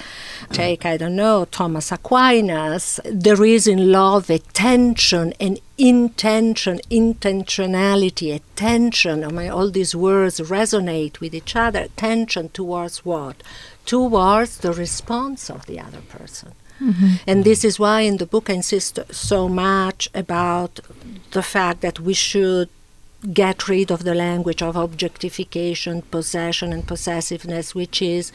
take, 0.52 0.84
I 0.84 0.96
don't 0.96 1.16
know, 1.16 1.46
Thomas 1.46 1.90
Aquinas, 1.90 3.00
there 3.04 3.42
is 3.44 3.66
in 3.66 3.90
love 3.90 4.28
a 4.30 4.38
tension, 4.38 5.32
an 5.40 5.56
intention, 5.78 6.80
intentionality, 6.90 8.34
attention. 8.34 9.24
I 9.24 9.26
oh 9.28 9.30
mean, 9.30 9.50
all 9.50 9.70
these 9.70 9.96
words 9.96 10.40
resonate 10.40 11.20
with 11.20 11.34
each 11.34 11.56
other. 11.56 11.88
Tension 11.96 12.50
towards 12.50 13.04
what? 13.04 13.42
Towards 13.86 14.58
the 14.58 14.72
response 14.72 15.48
of 15.48 15.66
the 15.66 15.80
other 15.80 16.02
person. 16.02 16.52
Mm-hmm. 16.80 17.14
And 17.26 17.44
this 17.44 17.64
is 17.64 17.78
why 17.78 18.00
in 18.00 18.16
the 18.16 18.26
book 18.26 18.48
I 18.48 18.54
insist 18.54 18.98
so 19.10 19.48
much 19.48 20.08
about 20.14 20.80
the 21.32 21.42
fact 21.42 21.80
that 21.82 22.00
we 22.00 22.14
should 22.14 22.68
get 23.32 23.68
rid 23.68 23.90
of 23.90 24.04
the 24.04 24.14
language 24.14 24.62
of 24.62 24.76
objectification, 24.76 26.02
possession, 26.02 26.72
and 26.72 26.86
possessiveness, 26.86 27.74
which 27.74 28.00
is 28.00 28.32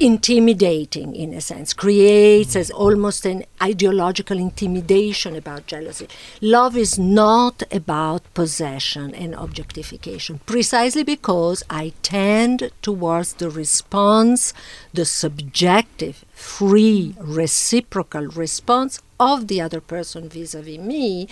intimidating 0.00 1.14
in 1.16 1.32
a 1.34 1.40
sense, 1.40 1.72
creates 1.72 2.54
as 2.54 2.70
almost 2.70 3.26
an 3.26 3.44
ideological 3.60 4.38
intimidation 4.38 5.34
about 5.34 5.66
jealousy. 5.66 6.08
Love 6.40 6.76
is 6.76 6.98
not 6.98 7.62
about 7.72 8.22
possession 8.34 9.14
and 9.14 9.34
objectification, 9.34 10.40
precisely 10.46 11.02
because 11.02 11.64
I 11.68 11.92
tend 12.02 12.70
towards 12.80 13.34
the 13.34 13.50
response, 13.50 14.54
the 14.92 15.04
subjective, 15.04 16.24
free, 16.38 17.14
reciprocal 17.18 18.28
response 18.28 19.00
of 19.18 19.48
the 19.48 19.60
other 19.60 19.80
person 19.80 20.28
vis 20.28 20.54
a 20.54 20.62
vis 20.62 20.78
me. 20.78 21.28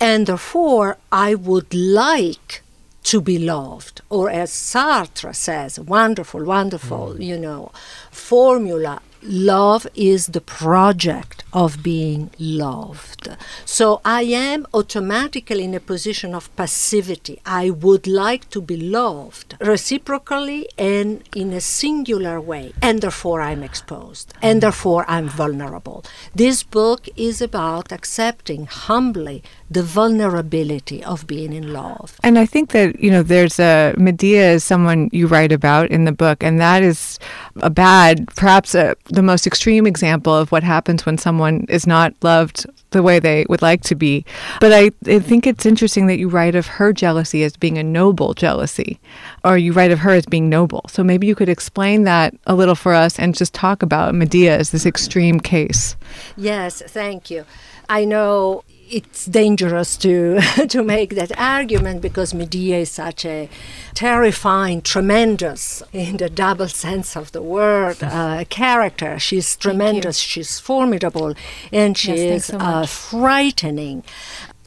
And 0.00 0.26
therefore, 0.26 0.98
I 1.12 1.36
would 1.36 1.72
like 1.72 2.62
to 3.04 3.20
be 3.20 3.38
loved, 3.38 4.00
or 4.10 4.28
as 4.30 4.50
Sartre 4.50 5.34
says, 5.34 5.78
wonderful, 5.78 6.42
wonderful, 6.44 7.14
mm. 7.14 7.24
you 7.24 7.38
know, 7.38 7.70
formula 8.10 9.00
love 9.24 9.86
is 9.94 10.28
the 10.28 10.40
project 10.40 11.44
of 11.52 11.82
being 11.82 12.30
loved. 12.38 13.28
So 13.64 14.00
I 14.04 14.22
am 14.22 14.66
automatically 14.74 15.64
in 15.64 15.74
a 15.74 15.80
position 15.80 16.34
of 16.34 16.54
passivity. 16.56 17.40
I 17.46 17.70
would 17.70 18.06
like 18.06 18.50
to 18.50 18.60
be 18.60 18.76
loved 18.76 19.56
reciprocally 19.60 20.68
and 20.76 21.22
in 21.34 21.52
a 21.52 21.60
singular 21.60 22.40
way, 22.40 22.72
and 22.82 23.00
therefore 23.00 23.40
I'm 23.40 23.62
exposed, 23.62 24.34
and 24.42 24.60
therefore 24.60 25.04
I'm 25.08 25.28
vulnerable. 25.28 26.04
This 26.34 26.62
book 26.62 27.08
is 27.16 27.40
about 27.40 27.92
accepting 27.92 28.66
humbly 28.66 29.42
the 29.70 29.82
vulnerability 29.82 31.02
of 31.04 31.26
being 31.26 31.52
in 31.52 31.72
love. 31.72 32.18
And 32.22 32.38
I 32.38 32.46
think 32.46 32.70
that, 32.72 33.00
you 33.00 33.10
know, 33.10 33.22
there's 33.22 33.58
a 33.58 33.94
Medea 33.96 34.52
is 34.52 34.64
someone 34.64 35.08
you 35.12 35.26
write 35.26 35.52
about 35.52 35.90
in 35.90 36.04
the 36.04 36.12
book, 36.12 36.42
and 36.42 36.60
that 36.60 36.82
is 36.82 37.18
a 37.56 37.70
bad, 37.70 38.28
perhaps 38.34 38.74
a, 38.74 38.96
the 39.14 39.22
most 39.22 39.46
extreme 39.46 39.86
example 39.86 40.34
of 40.34 40.52
what 40.52 40.62
happens 40.62 41.06
when 41.06 41.18
someone 41.18 41.66
is 41.68 41.86
not 41.86 42.14
loved 42.22 42.66
the 42.90 43.02
way 43.02 43.18
they 43.18 43.44
would 43.48 43.62
like 43.62 43.82
to 43.82 43.94
be. 43.94 44.24
But 44.60 44.72
I, 44.72 44.90
I 45.06 45.18
think 45.18 45.46
it's 45.46 45.66
interesting 45.66 46.06
that 46.06 46.18
you 46.18 46.28
write 46.28 46.54
of 46.54 46.66
her 46.66 46.92
jealousy 46.92 47.42
as 47.42 47.56
being 47.56 47.78
a 47.78 47.82
noble 47.82 48.34
jealousy, 48.34 49.00
or 49.44 49.58
you 49.58 49.72
write 49.72 49.90
of 49.90 50.00
her 50.00 50.10
as 50.10 50.26
being 50.26 50.48
noble. 50.48 50.84
So 50.88 51.04
maybe 51.04 51.26
you 51.26 51.34
could 51.34 51.48
explain 51.48 52.04
that 52.04 52.34
a 52.46 52.54
little 52.54 52.74
for 52.74 52.94
us 52.94 53.18
and 53.18 53.34
just 53.34 53.52
talk 53.52 53.82
about 53.82 54.14
Medea 54.14 54.56
as 54.56 54.70
this 54.70 54.86
extreme 54.86 55.40
case. 55.40 55.96
Yes, 56.36 56.82
thank 56.86 57.30
you. 57.30 57.44
I 57.88 58.04
know 58.04 58.64
it's 58.90 59.26
dangerous 59.26 59.96
to 59.98 60.40
to 60.68 60.82
make 60.82 61.14
that 61.14 61.36
argument 61.38 62.02
because 62.02 62.34
Medea 62.34 62.78
is 62.78 62.90
such 62.90 63.24
a 63.24 63.48
terrifying, 63.94 64.82
tremendous, 64.82 65.82
in 65.92 66.16
the 66.18 66.28
double 66.28 66.68
sense 66.68 67.16
of 67.16 67.32
the 67.32 67.42
word, 67.42 68.02
uh, 68.02 68.44
character. 68.48 69.18
She's 69.18 69.56
tremendous, 69.56 70.18
she's 70.18 70.58
formidable, 70.58 71.34
and 71.72 71.96
she 71.96 72.14
yes, 72.14 72.36
is 72.36 72.44
so 72.46 72.58
uh, 72.58 72.86
frightening 72.86 74.04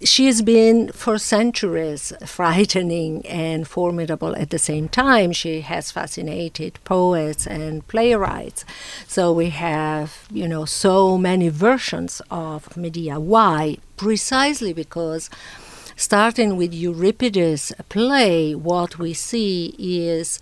she's 0.03 0.41
been 0.41 0.91
for 0.91 1.17
centuries 1.17 2.13
frightening 2.25 3.25
and 3.25 3.67
formidable 3.67 4.35
at 4.35 4.49
the 4.49 4.59
same 4.59 4.87
time. 4.87 5.31
She 5.31 5.61
has 5.61 5.91
fascinated 5.91 6.79
poets 6.83 7.47
and 7.47 7.87
playwrights. 7.87 8.65
So 9.07 9.31
we 9.31 9.49
have, 9.49 10.27
you 10.31 10.47
know, 10.47 10.65
so 10.65 11.17
many 11.17 11.49
versions 11.49 12.21
of 12.29 12.75
Medea. 12.77 13.19
Why? 13.19 13.77
Precisely 13.97 14.73
because 14.73 15.29
starting 15.95 16.57
with 16.57 16.73
Euripides' 16.73 17.73
play, 17.89 18.53
what 18.53 18.99
we 18.99 19.13
see 19.13 19.75
is 19.79 20.39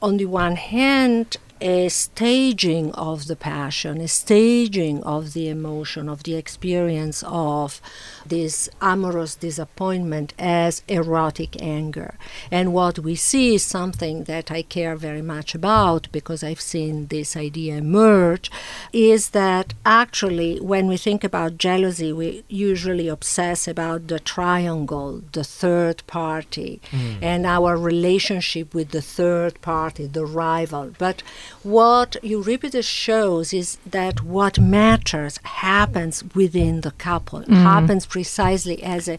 on 0.00 0.16
the 0.16 0.26
one 0.26 0.56
hand, 0.56 1.36
a 1.62 1.88
staging 1.88 2.90
of 2.92 3.28
the 3.28 3.36
passion, 3.36 4.00
a 4.00 4.08
staging 4.08 5.00
of 5.04 5.32
the 5.32 5.48
emotion, 5.48 6.08
of 6.08 6.24
the 6.24 6.34
experience 6.34 7.22
of 7.26 7.80
this 8.26 8.68
amorous 8.80 9.36
disappointment 9.36 10.34
as 10.38 10.82
erotic 10.88 11.60
anger. 11.62 12.16
And 12.50 12.74
what 12.74 12.98
we 12.98 13.14
see 13.14 13.54
is 13.54 13.62
something 13.62 14.24
that 14.24 14.50
I 14.50 14.62
care 14.62 14.96
very 14.96 15.22
much 15.22 15.54
about 15.54 16.08
because 16.10 16.42
I've 16.42 16.60
seen 16.60 17.06
this 17.06 17.36
idea 17.36 17.76
emerge 17.76 18.50
is 18.92 19.30
that 19.30 19.72
actually, 19.86 20.58
when 20.58 20.88
we 20.88 20.96
think 20.96 21.22
about 21.22 21.58
jealousy, 21.58 22.12
we 22.12 22.44
usually 22.48 23.06
obsess 23.06 23.68
about 23.68 24.08
the 24.08 24.18
triangle, 24.18 25.22
the 25.32 25.44
third 25.44 26.02
party, 26.08 26.80
mm. 26.90 27.18
and 27.22 27.46
our 27.46 27.76
relationship 27.76 28.74
with 28.74 28.90
the 28.90 29.02
third 29.02 29.60
party, 29.62 30.06
the 30.06 30.26
rival. 30.26 30.92
But 30.98 31.22
what 31.62 32.16
Euripides 32.22 32.84
shows 32.84 33.52
is 33.52 33.78
that 33.86 34.22
what 34.22 34.58
matters 34.58 35.38
happens 35.44 36.24
within 36.34 36.80
the 36.80 36.90
couple, 36.92 37.40
mm-hmm. 37.40 37.54
happens 37.54 38.06
precisely 38.06 38.82
as 38.82 39.08
a 39.08 39.18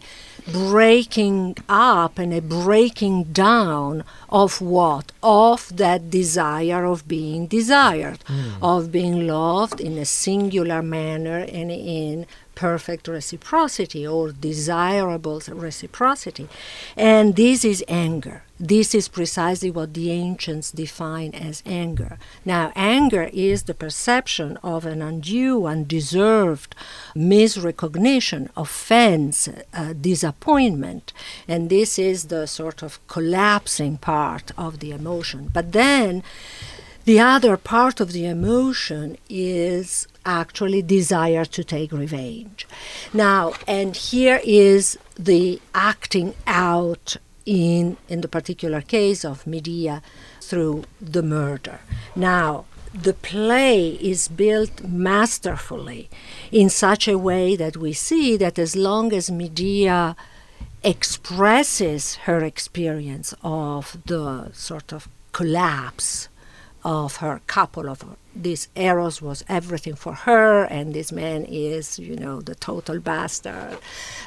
breaking 0.52 1.56
up 1.68 2.18
and 2.18 2.32
a 2.32 2.40
breaking 2.40 3.24
down 3.24 4.04
of 4.28 4.60
what? 4.60 5.12
Of 5.22 5.74
that 5.76 6.10
desire 6.10 6.84
of 6.84 7.08
being 7.08 7.46
desired, 7.46 8.20
mm. 8.26 8.52
of 8.60 8.92
being 8.92 9.26
loved 9.26 9.80
in 9.80 9.96
a 9.98 10.04
singular 10.04 10.82
manner 10.82 11.38
and 11.38 11.70
in 11.70 12.26
perfect 12.54 13.08
reciprocity 13.08 14.06
or 14.06 14.32
desirable 14.32 15.40
reciprocity. 15.48 16.48
And 16.96 17.36
this 17.36 17.64
is 17.64 17.84
anger. 17.88 18.42
This 18.58 18.94
is 18.94 19.08
precisely 19.08 19.70
what 19.70 19.94
the 19.94 20.12
ancients 20.12 20.70
define 20.70 21.34
as 21.34 21.62
anger. 21.66 22.18
Now, 22.44 22.72
anger 22.76 23.28
is 23.32 23.64
the 23.64 23.74
perception 23.74 24.58
of 24.62 24.86
an 24.86 25.02
undue, 25.02 25.66
undeserved 25.66 26.76
misrecognition, 27.16 28.48
offense, 28.56 29.48
uh, 29.48 29.92
disappointment. 29.92 31.12
And 31.48 31.68
this 31.68 31.98
is 31.98 32.26
the 32.26 32.46
sort 32.46 32.82
of 32.82 33.04
collapsing 33.08 33.98
part 33.98 34.52
of 34.56 34.78
the 34.78 34.92
emotion. 34.92 35.50
But 35.52 35.72
then, 35.72 36.22
the 37.04 37.20
other 37.20 37.56
part 37.56 38.00
of 38.00 38.12
the 38.12 38.24
emotion 38.24 39.18
is 39.28 40.06
actually 40.24 40.82
desire 40.82 41.44
to 41.44 41.64
take 41.64 41.92
revenge. 41.92 42.66
Now, 43.12 43.52
and 43.66 43.96
here 43.96 44.40
is 44.44 44.98
the 45.18 45.60
acting 45.74 46.34
out 46.46 47.16
in 47.46 47.96
in 48.08 48.20
the 48.22 48.28
particular 48.28 48.80
case 48.80 49.24
of 49.24 49.46
Medea 49.46 50.02
through 50.40 50.84
the 51.00 51.22
murder. 51.22 51.80
Now, 52.16 52.64
the 52.94 53.12
play 53.12 53.88
is 54.00 54.28
built 54.28 54.84
masterfully 54.84 56.08
in 56.52 56.70
such 56.70 57.08
a 57.08 57.18
way 57.18 57.56
that 57.56 57.76
we 57.76 57.92
see 57.92 58.36
that 58.36 58.58
as 58.58 58.76
long 58.76 59.12
as 59.12 59.30
Medea 59.30 60.16
expresses 60.84 62.14
her 62.26 62.44
experience 62.44 63.34
of 63.42 63.96
the 64.06 64.50
sort 64.52 64.92
of 64.92 65.08
collapse 65.32 66.28
of 66.84 67.16
her 67.16 67.40
couple 67.46 67.88
of 67.88 68.04
this 68.36 68.68
eros 68.74 69.22
was 69.22 69.44
everything 69.48 69.94
for 69.94 70.12
her 70.12 70.64
and 70.64 70.92
this 70.92 71.12
man 71.12 71.44
is 71.44 71.98
you 71.98 72.16
know 72.16 72.40
the 72.40 72.54
total 72.54 72.98
bastard 73.00 73.78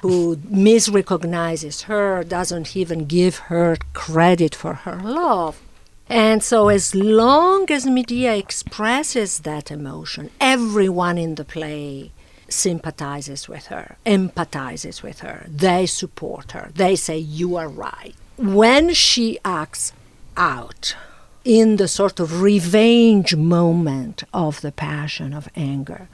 who 0.02 0.36
misrecognizes 0.38 1.84
her 1.84 2.24
doesn't 2.24 2.76
even 2.76 3.06
give 3.06 3.38
her 3.52 3.78
credit 3.94 4.56
for 4.56 4.74
her 4.74 5.00
love. 5.00 5.62
And 6.10 6.42
so 6.42 6.70
as 6.70 6.96
long 6.96 7.70
as 7.70 7.86
medea 7.86 8.36
expresses 8.36 9.40
that 9.40 9.70
emotion 9.70 10.30
everyone 10.40 11.18
in 11.18 11.36
the 11.36 11.46
play 11.46 12.12
sympathizes 12.50 13.50
with 13.50 13.68
her 13.68 13.98
empathizes 14.06 15.04
with 15.04 15.20
her. 15.20 15.46
They 15.50 15.86
support 15.86 16.54
her. 16.54 16.72
They 16.74 16.96
say 16.96 17.18
you 17.18 17.58
are 17.58 17.68
right. 17.68 18.16
When 18.38 18.94
she 18.94 19.38
acts 19.44 19.92
out 20.38 20.96
in 21.48 21.78
the 21.78 21.88
sort 21.88 22.20
of 22.20 22.42
revenge 22.42 23.34
moment 23.34 24.22
of 24.34 24.60
the 24.60 24.72
passion 24.72 25.32
of 25.34 25.48
anger. 25.56 26.10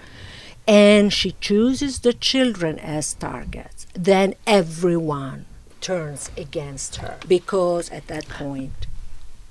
And 0.68 1.12
she 1.12 1.32
chooses 1.42 2.00
the 2.02 2.13
children 2.13 2.78
as 2.78 3.16
targets, 3.16 3.88
then 3.94 4.36
everyone 4.46 5.46
turns 5.82 6.30
against 6.38 6.98
her 6.98 7.18
because 7.28 7.90
at 7.90 8.06
that 8.08 8.30
point 8.30 8.86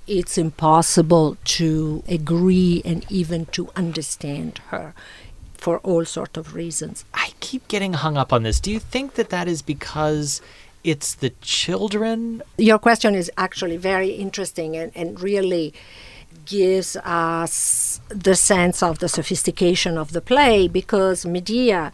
it's 0.06 0.38
impossible 0.38 1.36
to 1.44 2.04
agree 2.08 2.80
and 2.84 3.04
even 3.10 3.46
to 3.46 3.68
understand 3.74 4.58
her 4.68 4.94
for 5.54 5.78
all 5.80 6.04
sort 6.04 6.36
of 6.36 6.54
reasons. 6.54 7.04
I 7.12 7.32
keep 7.40 7.66
getting 7.66 7.94
hung 7.94 8.16
up 8.16 8.32
on 8.32 8.44
this. 8.44 8.60
Do 8.60 8.70
you 8.70 8.78
think 8.78 9.14
that 9.14 9.30
that 9.30 9.48
is 9.48 9.62
because 9.62 10.40
it's 10.84 11.14
the 11.14 11.30
children? 11.40 12.42
Your 12.58 12.78
question 12.78 13.14
is 13.14 13.30
actually 13.36 13.76
very 13.76 14.10
interesting 14.10 14.76
and, 14.76 14.92
and 14.94 15.20
really 15.20 15.74
gives 16.46 16.96
us 16.96 18.00
the 18.08 18.34
sense 18.34 18.82
of 18.82 18.98
the 18.98 19.08
sophistication 19.08 19.96
of 19.98 20.12
the 20.12 20.20
play 20.20 20.66
because 20.68 21.24
Medea 21.26 21.92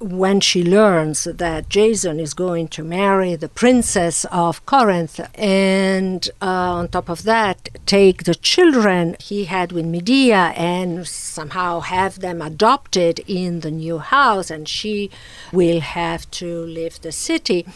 when 0.00 0.40
she 0.40 0.62
learns 0.62 1.24
that 1.24 1.68
Jason 1.68 2.20
is 2.20 2.32
going 2.34 2.68
to 2.68 2.84
marry 2.84 3.34
the 3.34 3.48
princess 3.48 4.24
of 4.30 4.64
Corinth, 4.64 5.20
and 5.34 6.28
uh, 6.40 6.46
on 6.46 6.88
top 6.88 7.08
of 7.08 7.24
that, 7.24 7.68
take 7.86 8.24
the 8.24 8.34
children 8.34 9.16
he 9.20 9.44
had 9.44 9.72
with 9.72 9.86
Medea 9.86 10.52
and 10.56 11.06
somehow 11.06 11.80
have 11.80 12.20
them 12.20 12.40
adopted 12.40 13.20
in 13.26 13.60
the 13.60 13.70
new 13.70 13.98
house, 13.98 14.50
and 14.50 14.68
she 14.68 15.10
will 15.52 15.80
have 15.80 16.30
to 16.30 16.62
leave 16.62 17.00
the 17.00 17.12
city. 17.12 17.66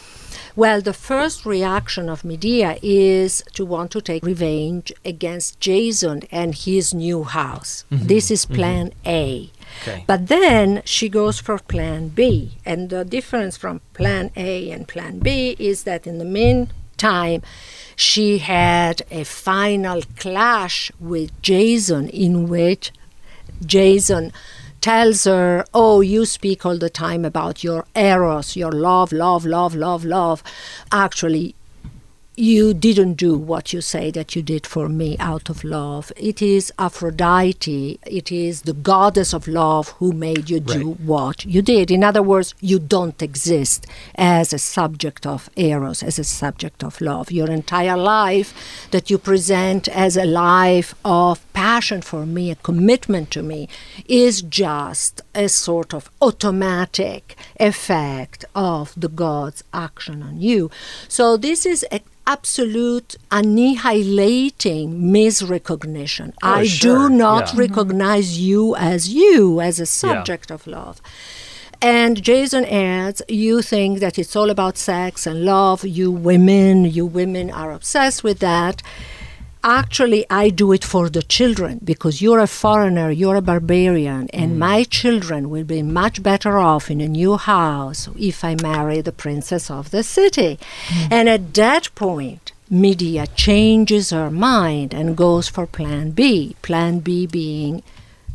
Well, 0.55 0.81
the 0.81 0.93
first 0.93 1.45
reaction 1.45 2.09
of 2.09 2.23
Medea 2.23 2.77
is 2.81 3.43
to 3.53 3.65
want 3.65 3.91
to 3.91 4.01
take 4.01 4.23
revenge 4.23 4.93
against 5.03 5.59
Jason 5.59 6.23
and 6.31 6.53
his 6.55 6.93
new 6.93 7.23
house. 7.23 7.85
Mm-hmm. 7.91 8.07
This 8.07 8.31
is 8.31 8.45
plan 8.45 8.89
mm-hmm. 8.89 9.09
A. 9.09 9.51
Okay. 9.81 10.03
But 10.07 10.27
then 10.27 10.81
she 10.85 11.09
goes 11.09 11.39
for 11.39 11.57
plan 11.59 12.09
B. 12.09 12.57
And 12.65 12.89
the 12.89 13.03
difference 13.03 13.57
from 13.57 13.81
plan 13.93 14.31
A 14.35 14.71
and 14.71 14.87
plan 14.87 15.19
B 15.19 15.55
is 15.59 15.83
that 15.83 16.07
in 16.07 16.17
the 16.17 16.25
meantime, 16.25 17.41
she 17.95 18.39
had 18.39 19.01
a 19.11 19.23
final 19.23 20.01
clash 20.17 20.91
with 20.99 21.29
Jason 21.41 22.09
in 22.09 22.47
which 22.47 22.91
Jason 23.65 24.31
tells 24.81 25.23
her, 25.23 25.65
Oh, 25.73 26.01
you 26.01 26.25
speak 26.25 26.65
all 26.65 26.77
the 26.77 26.89
time 26.89 27.23
about 27.23 27.63
your 27.63 27.85
eros, 27.95 28.55
your 28.55 28.71
love, 28.71 29.11
love, 29.11 29.45
love, 29.45 29.75
love, 29.75 30.03
love. 30.03 30.43
Actually, 30.91 31.55
you 32.35 32.73
didn't 32.73 33.13
do 33.13 33.37
what 33.37 33.73
you 33.73 33.81
say 33.81 34.09
that 34.09 34.35
you 34.35 34.41
did 34.41 34.65
for 34.65 34.89
me 34.89 35.15
out 35.19 35.49
of 35.49 35.63
love. 35.63 36.11
It 36.17 36.41
is 36.41 36.73
Aphrodite, 36.79 37.99
it 38.05 38.31
is 38.31 38.63
the 38.63 38.73
goddess 38.73 39.33
of 39.33 39.47
love 39.47 39.89
who 39.99 40.11
made 40.11 40.49
you 40.49 40.59
do 40.59 40.89
right. 40.89 40.99
what 41.01 41.45
you 41.45 41.61
did. 41.61 41.91
In 41.91 42.03
other 42.03 42.23
words, 42.23 42.55
you 42.59 42.79
don't 42.79 43.21
exist 43.21 43.85
as 44.15 44.51
a 44.51 44.57
subject 44.57 45.27
of 45.27 45.49
eros, 45.55 46.01
as 46.01 46.17
a 46.17 46.23
subject 46.23 46.83
of 46.83 46.99
love. 47.01 47.31
Your 47.31 47.51
entire 47.51 47.97
life 47.97 48.87
that 48.91 49.09
you 49.09 49.17
present 49.19 49.87
as 49.89 50.17
a 50.17 50.25
life 50.25 50.95
of 51.05 51.52
passion 51.53 52.01
for 52.01 52.25
me, 52.25 52.51
a 52.51 52.55
commitment 52.55 53.31
to 53.31 53.43
me, 53.43 53.69
is 54.07 54.41
just 54.41 55.21
a 55.33 55.47
sort 55.47 55.93
of 55.93 56.09
automatic 56.21 57.35
effect 57.59 58.45
of 58.55 58.93
the 58.97 59.09
god's 59.09 59.63
action 59.73 60.23
on 60.23 60.41
you. 60.41 60.69
So 61.07 61.37
this 61.37 61.65
is 61.65 61.85
a 61.91 62.01
absolute 62.25 63.15
annihilating 63.31 65.01
misrecognition. 65.01 66.33
Oh, 66.41 66.53
I 66.53 66.63
sure. 66.65 67.09
do 67.09 67.15
not 67.15 67.53
yeah. 67.53 67.59
recognize 67.59 68.39
you 68.39 68.75
as 68.75 69.09
you, 69.09 69.59
as 69.59 69.79
a 69.79 69.85
subject 69.85 70.49
yeah. 70.49 70.55
of 70.55 70.67
love. 70.67 71.01
And 71.81 72.23
Jason 72.23 72.63
adds, 72.63 73.21
you 73.27 73.61
think 73.61 73.99
that 73.99 74.17
it's 74.17 74.37
all 74.37 74.49
about 74.49 74.77
sex 74.77 75.27
and 75.27 75.43
love. 75.43 75.85
You 75.85 76.11
women, 76.11 76.85
you 76.85 77.05
women 77.05 77.51
are 77.51 77.73
obsessed 77.73 78.23
with 78.23 78.39
that 78.39 78.81
actually 79.63 80.25
I 80.29 80.49
do 80.49 80.71
it 80.71 80.83
for 80.83 81.09
the 81.09 81.23
children 81.23 81.79
because 81.83 82.21
you're 82.21 82.39
a 82.39 82.47
foreigner, 82.47 83.11
you're 83.11 83.35
a 83.35 83.41
barbarian, 83.41 84.29
and 84.31 84.53
mm. 84.53 84.57
my 84.57 84.83
children 84.83 85.49
will 85.49 85.63
be 85.63 85.81
much 85.81 86.21
better 86.21 86.57
off 86.57 86.91
in 86.91 87.01
a 87.01 87.07
new 87.07 87.37
house 87.37 88.09
if 88.17 88.43
I 88.43 88.55
marry 88.61 89.01
the 89.01 89.11
princess 89.11 89.71
of 89.71 89.91
the 89.91 90.03
city. 90.03 90.59
Mm. 90.87 91.11
And 91.11 91.29
at 91.29 91.53
that 91.53 91.93
point, 91.95 92.51
Medea 92.69 93.27
changes 93.27 94.09
her 94.09 94.31
mind 94.31 94.93
and 94.93 95.17
goes 95.17 95.47
for 95.47 95.67
plan 95.67 96.11
B. 96.11 96.55
Plan 96.61 96.99
B 96.99 97.27
being 97.27 97.83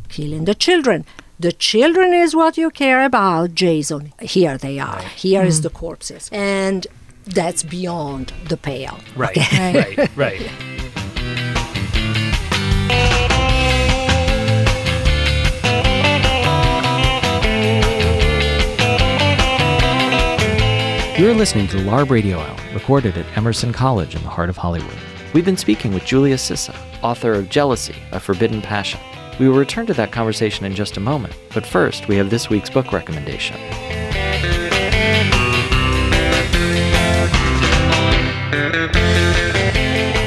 killing 0.07 0.45
the 0.45 0.55
children. 0.55 1.05
The 1.39 1.51
children 1.51 2.13
is 2.13 2.35
what 2.35 2.57
you 2.57 2.69
care 2.69 3.05
about, 3.05 3.55
Jason. 3.55 4.13
Here 4.21 4.57
they 4.57 4.79
are. 4.79 5.01
Here 5.15 5.43
mm. 5.43 5.47
is 5.47 5.61
the 5.61 5.69
corpses. 5.69 6.29
And 6.31 6.85
that's 7.25 7.63
beyond 7.63 8.33
the 8.47 8.57
pale. 8.57 8.99
Right, 9.15 9.37
okay? 9.37 9.95
right, 9.97 10.17
right. 10.17 10.51
You're 21.19 21.33
listening 21.33 21.67
to 21.67 21.75
the 21.75 21.83
LARB 21.83 22.11
Radio 22.11 22.39
Hour, 22.39 22.57
recorded 22.73 23.17
at 23.17 23.25
Emerson 23.37 23.73
College 23.73 24.15
in 24.15 24.23
the 24.23 24.29
heart 24.29 24.47
of 24.47 24.55
Hollywood. 24.55 24.97
We've 25.33 25.43
been 25.43 25.57
speaking 25.57 25.93
with 25.93 26.05
Giulia 26.05 26.37
Sissa, 26.37 26.73
author 27.03 27.33
of 27.33 27.49
Jealousy, 27.49 27.97
A 28.13 28.21
Forbidden 28.21 28.61
Passion. 28.61 29.01
We 29.37 29.49
will 29.49 29.57
return 29.57 29.85
to 29.87 29.93
that 29.95 30.13
conversation 30.13 30.65
in 30.65 30.73
just 30.75 30.95
a 30.95 31.01
moment, 31.01 31.35
but 31.53 31.65
first, 31.65 32.07
we 32.07 32.15
have 32.15 32.29
this 32.29 32.49
week's 32.49 32.69
book 32.69 32.93
recommendation. 32.93 33.57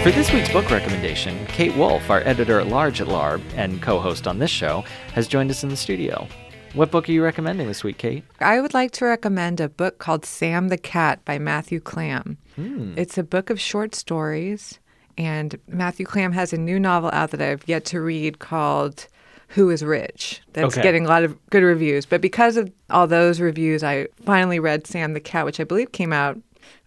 For 0.02 0.10
this 0.10 0.30
week's 0.30 0.52
book 0.52 0.70
recommendation, 0.70 1.46
Kate 1.46 1.74
Wolf, 1.74 2.10
our 2.10 2.20
editor 2.26 2.60
at 2.60 2.66
large 2.66 3.00
at 3.00 3.06
LARB 3.06 3.40
and 3.56 3.80
co 3.80 3.98
host 3.98 4.26
on 4.26 4.38
this 4.38 4.50
show, 4.50 4.84
has 5.14 5.26
joined 5.26 5.50
us 5.50 5.64
in 5.64 5.70
the 5.70 5.76
studio. 5.76 6.28
What 6.74 6.90
book 6.90 7.06
are 7.08 7.12
you 7.12 7.22
recommending 7.22 7.66
this 7.66 7.84
week, 7.84 7.98
Kate? 7.98 8.24
I 8.40 8.60
would 8.60 8.72
like 8.72 8.92
to 8.92 9.04
recommend 9.04 9.60
a 9.60 9.68
book 9.68 9.98
called 9.98 10.24
Sam 10.24 10.68
the 10.68 10.78
Cat 10.78 11.22
by 11.26 11.38
Matthew 11.38 11.80
Klam. 11.80 12.38
Hmm. 12.56 12.94
It's 12.96 13.18
a 13.18 13.22
book 13.22 13.50
of 13.50 13.60
short 13.60 13.94
stories, 13.94 14.78
and 15.18 15.58
Matthew 15.68 16.06
Klam 16.06 16.32
has 16.32 16.52
a 16.54 16.56
new 16.56 16.80
novel 16.80 17.10
out 17.12 17.30
that 17.32 17.42
I've 17.42 17.62
yet 17.68 17.84
to 17.86 18.00
read 18.00 18.38
called 18.38 19.06
Who 19.48 19.68
is 19.68 19.84
Rich? 19.84 20.40
That's 20.54 20.72
Okay. 20.74 20.82
getting 20.82 21.04
a 21.04 21.08
lot 21.10 21.24
of 21.24 21.36
good 21.50 21.62
reviews. 21.62 22.06
But 22.06 22.22
because 22.22 22.56
of 22.56 22.72
all 22.88 23.06
those 23.06 23.38
reviews, 23.38 23.84
I 23.84 24.06
finally 24.24 24.58
read 24.58 24.86
Sam 24.86 25.12
the 25.12 25.20
Cat, 25.20 25.44
which 25.44 25.60
I 25.60 25.64
believe 25.64 25.92
came 25.92 26.12
out 26.12 26.38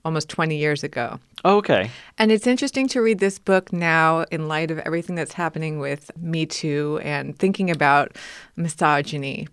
almost 0.03 0.29
20 0.29 0.57
years 0.57 0.83
ago. 0.83 1.19
Oh, 1.43 1.57
okay. 1.57 1.91
And 2.17 2.31
it's 2.31 2.47
interesting 2.47 2.87
to 2.87 3.01
read 3.01 3.19
this 3.19 3.37
book 3.37 3.71
now 3.71 4.25
in 4.31 4.47
light 4.47 4.71
of 4.71 4.79
everything 4.79 5.15
that's 5.15 5.33
happening 5.33 5.77
with 5.77 6.09
Me 6.17 6.47
Too 6.47 6.99
and 7.03 7.37
thinking 7.37 7.69
about 7.69 8.15
misogyny. 8.55 9.47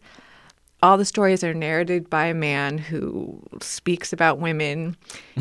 All 0.82 0.96
the 0.98 1.04
stories 1.04 1.44
are 1.44 1.54
narrated 1.54 2.10
by 2.10 2.26
a 2.26 2.34
man 2.34 2.76
who 2.78 3.40
speaks 3.60 4.12
about 4.12 4.38
women 4.38 4.96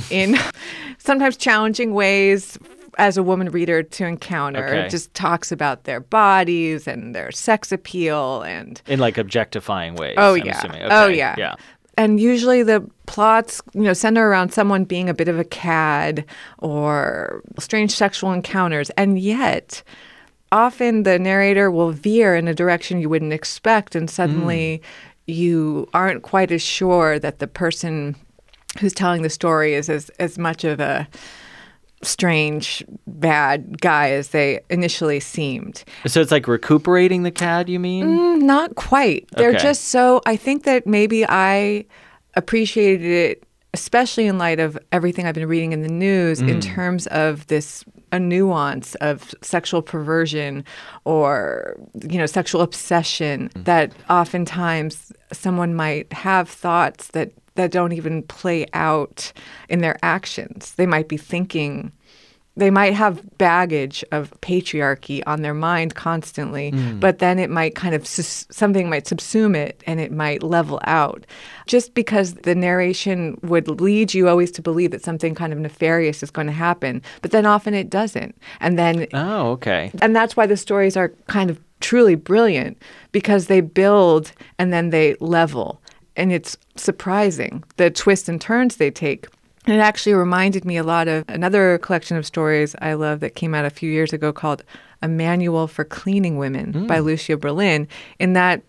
in 0.10 0.38
sometimes 1.00 1.36
challenging 1.36 1.94
ways 1.94 2.60
as 2.98 3.18
a 3.18 3.24
woman 3.24 3.50
reader 3.50 3.84
to 3.84 4.06
encounter. 4.06 4.66
Okay. 4.66 4.90
Just 4.90 5.14
talks 5.14 5.52
about 5.52 5.86
their 5.86 6.00
bodies 6.00 6.88
and 6.88 7.16
their 7.16 7.32
sex 7.32 7.72
appeal 7.72 8.42
and 8.44 8.82
In 8.88 9.00
like 9.00 9.18
objectifying 9.18 9.96
ways. 9.96 10.16
Oh 10.18 10.36
I'm 10.36 10.46
yeah. 10.46 10.58
assuming. 10.58 10.84
Oh 10.84 11.08
yeah. 11.08 11.36
Yeah. 11.38 11.56
And 11.98 12.20
usually 12.20 12.64
the 12.64 12.88
plots, 13.06 13.62
you 13.74 13.82
know, 13.82 13.94
center 13.94 14.28
around 14.28 14.54
someone 14.54 14.86
being 14.86 15.10
a 15.10 15.14
bit 15.14 15.28
of 15.28 15.38
a 15.38 15.44
cad 15.44 16.26
or 16.60 17.44
strange 17.60 17.92
sexual 17.92 18.32
encounters. 18.32 18.90
And 18.92 19.20
yet, 19.20 19.84
often 20.52 21.04
the 21.04 21.20
narrator 21.20 21.70
will 21.70 21.92
veer 21.92 22.36
in 22.36 22.48
a 22.48 22.54
direction 22.54 23.02
you 23.02 23.10
wouldn't 23.10 23.34
expect, 23.34 23.96
and 23.96 24.10
suddenly 24.10 24.78
hmm. 24.78 25.11
You 25.28 25.88
aren't 25.94 26.24
quite 26.24 26.52
as 26.52 26.62
sure 26.62 27.20
that 27.20 27.40
the 27.40 27.48
person 27.48 28.16
who's 28.80 28.94
telling 28.94 29.22
the 29.22 29.30
story 29.30 29.74
is 29.74 29.90
as, 29.90 30.10
as 30.20 30.38
much 30.38 30.64
of 30.64 30.80
a 30.80 31.08
strange, 32.04 32.84
bad 33.06 33.80
guy 33.80 34.10
as 34.12 34.30
they 34.30 34.60
initially 34.70 35.20
seemed. 35.20 35.84
So 36.08 36.22
it's 36.22 36.32
like 36.32 36.48
recuperating 36.48 37.24
the 37.24 37.32
CAD, 37.32 37.70
you 37.70 37.80
mean? 37.80 38.06
Mm, 38.08 38.42
Not 38.42 38.76
quite. 38.76 39.28
They're 39.36 39.50
Okay. 39.50 39.60
just 39.60 39.86
so. 39.86 40.22
I 40.26 40.36
think 40.36 40.64
that 40.64 40.88
maybe 40.88 41.26
I 41.28 41.86
appreciated 42.36 43.06
it, 43.06 43.44
especially 43.74 44.28
in 44.28 44.38
light 44.38 44.60
of 44.60 44.78
everything 44.92 45.26
I've 45.26 45.36
been 45.36 45.48
reading 45.48 45.72
in 45.72 45.82
the 45.82 45.90
news, 45.90 46.42
in 46.42 46.60
mm. 46.60 46.62
terms 46.62 47.08
of 47.08 47.48
this 47.48 47.86
a 48.12 48.20
nuance 48.20 48.96
of 48.96 49.34
sexual 49.42 49.82
perversion 49.82 50.66
or 51.06 51.78
you 52.10 52.18
know 52.18 52.26
sexual 52.26 52.62
obsession 52.62 53.50
mm. 53.50 53.66
that 53.66 53.94
oftentimes 54.10 55.14
someone 55.32 55.74
might 55.74 56.12
have 56.12 56.50
thoughts 56.50 57.08
that 57.10 57.32
that 57.56 57.72
don't 57.72 57.92
even 57.94 58.24
play 58.24 58.66
out 58.74 59.34
in 59.70 59.82
their 59.82 59.98
actions. 60.04 60.74
They 60.76 60.86
might 60.86 61.08
be 61.08 61.18
thinking 61.18 61.92
they 62.62 62.70
might 62.70 62.94
have 62.94 63.24
baggage 63.40 64.06
of 64.12 64.30
patriarchy 64.42 65.24
on 65.26 65.42
their 65.42 65.56
mind 65.56 65.96
constantly, 65.96 66.70
hmm. 66.70 67.00
but 67.00 67.18
then 67.18 67.40
it 67.40 67.50
might 67.50 67.74
kind 67.74 67.96
of 67.96 68.06
sus- 68.06 68.46
something 68.52 68.88
might 68.88 69.06
subsume 69.06 69.58
it 69.58 69.82
and 69.88 70.00
it 70.00 70.12
might 70.12 70.44
level 70.44 70.80
out. 70.84 71.26
Just 71.66 71.96
because 71.96 72.36
the 72.36 72.54
narration 72.54 73.40
would 73.42 73.68
lead 73.82 74.14
you 74.14 74.30
always 74.30 74.52
to 74.52 74.62
believe 74.62 74.92
that 74.92 75.04
something 75.04 75.34
kind 75.34 75.52
of 75.52 75.58
nefarious 75.58 76.22
is 76.22 76.30
going 76.30 76.46
to 76.46 76.54
happen, 76.54 77.02
but 77.24 77.32
then 77.32 77.48
often 77.48 77.74
it 77.74 77.90
doesn't. 77.90 78.38
And 78.60 78.78
then 78.78 79.08
Oh, 79.12 79.54
okay. 79.54 79.92
and 80.00 80.16
that's 80.16 80.38
why 80.38 80.46
the 80.46 80.56
stories 80.56 80.96
are 80.96 81.10
kind 81.26 81.50
of 81.50 81.60
truly 81.80 82.14
brilliant 82.14 82.80
because 83.12 83.48
they 83.48 83.62
build 83.62 84.34
and 84.60 84.72
then 84.72 84.92
they 84.92 85.16
level. 85.20 85.82
And 86.16 86.32
it's 86.32 86.58
surprising 86.76 87.64
the 87.78 87.90
twists 87.90 88.30
and 88.30 88.40
turns 88.40 88.76
they 88.76 88.92
take. 88.92 89.26
It 89.68 89.78
actually 89.78 90.14
reminded 90.14 90.66
me 90.66 90.78
a 90.78 90.84
lot 90.84 91.08
of 91.08 91.24
another 91.28 91.78
collection 91.80 92.18
of 92.18 92.26
stories 92.26 92.76
I 92.82 92.94
love 92.94 93.20
that 93.20 93.36
came 93.36 93.54
out 93.54 93.66
a 93.66 93.70
few 93.70 93.92
years 93.92 94.12
ago 94.12 94.34
called 94.34 94.64
A 95.04 95.08
Manual 95.08 95.68
for 95.68 95.84
Cleaning 95.84 96.38
Women 96.38 96.74
mm. 96.74 96.88
by 96.88 97.00
Lucia 97.00 97.38
Berlin. 97.38 97.88
In 98.18 98.34
that, 98.34 98.64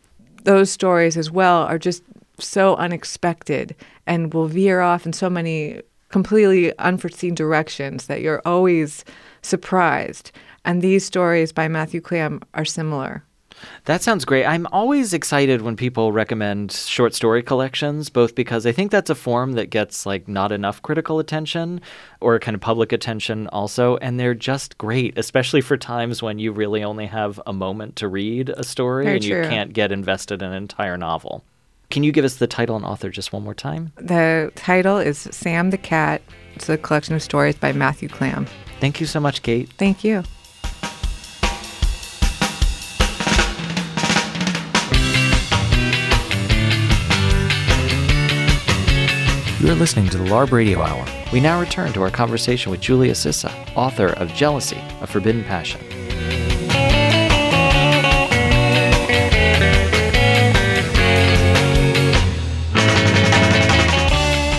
those 0.44 0.70
stories 0.70 1.16
as 1.16 1.30
well 1.30 1.62
are 1.62 1.78
just 1.78 2.02
so 2.38 2.76
unexpected 2.76 3.74
and 4.06 4.34
will 4.34 4.48
veer 4.48 4.80
off 4.80 5.06
in 5.06 5.12
so 5.12 5.30
many 5.30 5.80
completely 6.10 6.76
unforeseen 6.78 7.34
directions 7.34 8.06
that 8.06 8.20
you're 8.20 8.42
always 8.44 9.04
surprised. 9.40 10.30
And 10.64 10.82
these 10.82 11.04
stories 11.04 11.52
by 11.52 11.68
Matthew 11.68 12.02
Klam 12.02 12.42
are 12.52 12.66
similar. 12.66 13.24
That 13.84 14.02
sounds 14.02 14.24
great. 14.24 14.44
I'm 14.44 14.66
always 14.72 15.12
excited 15.12 15.62
when 15.62 15.76
people 15.76 16.12
recommend 16.12 16.72
short 16.72 17.14
story 17.14 17.42
collections, 17.42 18.10
both 18.10 18.34
because 18.34 18.66
I 18.66 18.72
think 18.72 18.90
that's 18.90 19.10
a 19.10 19.14
form 19.14 19.52
that 19.52 19.70
gets 19.70 20.06
like 20.06 20.28
not 20.28 20.52
enough 20.52 20.82
critical 20.82 21.18
attention 21.18 21.80
or 22.20 22.38
kind 22.38 22.54
of 22.54 22.60
public 22.60 22.92
attention 22.92 23.48
also, 23.48 23.96
and 23.98 24.18
they're 24.18 24.34
just 24.34 24.78
great, 24.78 25.18
especially 25.18 25.60
for 25.60 25.76
times 25.76 26.22
when 26.22 26.38
you 26.38 26.52
really 26.52 26.82
only 26.84 27.06
have 27.06 27.40
a 27.46 27.52
moment 27.52 27.96
to 27.96 28.08
read 28.08 28.48
a 28.50 28.64
story 28.64 29.04
Very 29.04 29.16
and 29.16 29.24
you 29.24 29.42
can't 29.42 29.72
get 29.72 29.92
invested 29.92 30.42
in 30.42 30.50
an 30.50 30.54
entire 30.54 30.96
novel. 30.96 31.44
Can 31.90 32.04
you 32.04 32.12
give 32.12 32.24
us 32.24 32.36
the 32.36 32.46
title 32.46 32.74
and 32.76 32.84
author 32.86 33.10
just 33.10 33.34
one 33.34 33.44
more 33.44 33.54
time? 33.54 33.92
The 33.96 34.50
title 34.54 34.96
is 34.96 35.18
Sam 35.18 35.70
the 35.70 35.76
Cat. 35.76 36.22
It's 36.54 36.68
a 36.68 36.78
collection 36.78 37.14
of 37.14 37.22
stories 37.22 37.56
by 37.56 37.72
Matthew 37.72 38.08
Klam. 38.08 38.46
Thank 38.80 38.98
you 38.98 39.06
so 39.06 39.20
much, 39.20 39.42
Kate. 39.42 39.68
Thank 39.76 40.02
you. 40.02 40.22
You 49.62 49.70
are 49.70 49.76
listening 49.76 50.08
to 50.08 50.18
the 50.18 50.24
LARB 50.24 50.50
Radio 50.50 50.82
Hour. 50.82 51.06
We 51.32 51.38
now 51.38 51.60
return 51.60 51.92
to 51.92 52.02
our 52.02 52.10
conversation 52.10 52.72
with 52.72 52.80
Giulia 52.80 53.12
Sissa, 53.12 53.54
author 53.76 54.08
of 54.08 54.34
Jealousy, 54.34 54.82
A 55.00 55.06
Forbidden 55.06 55.44
Passion. 55.44 55.80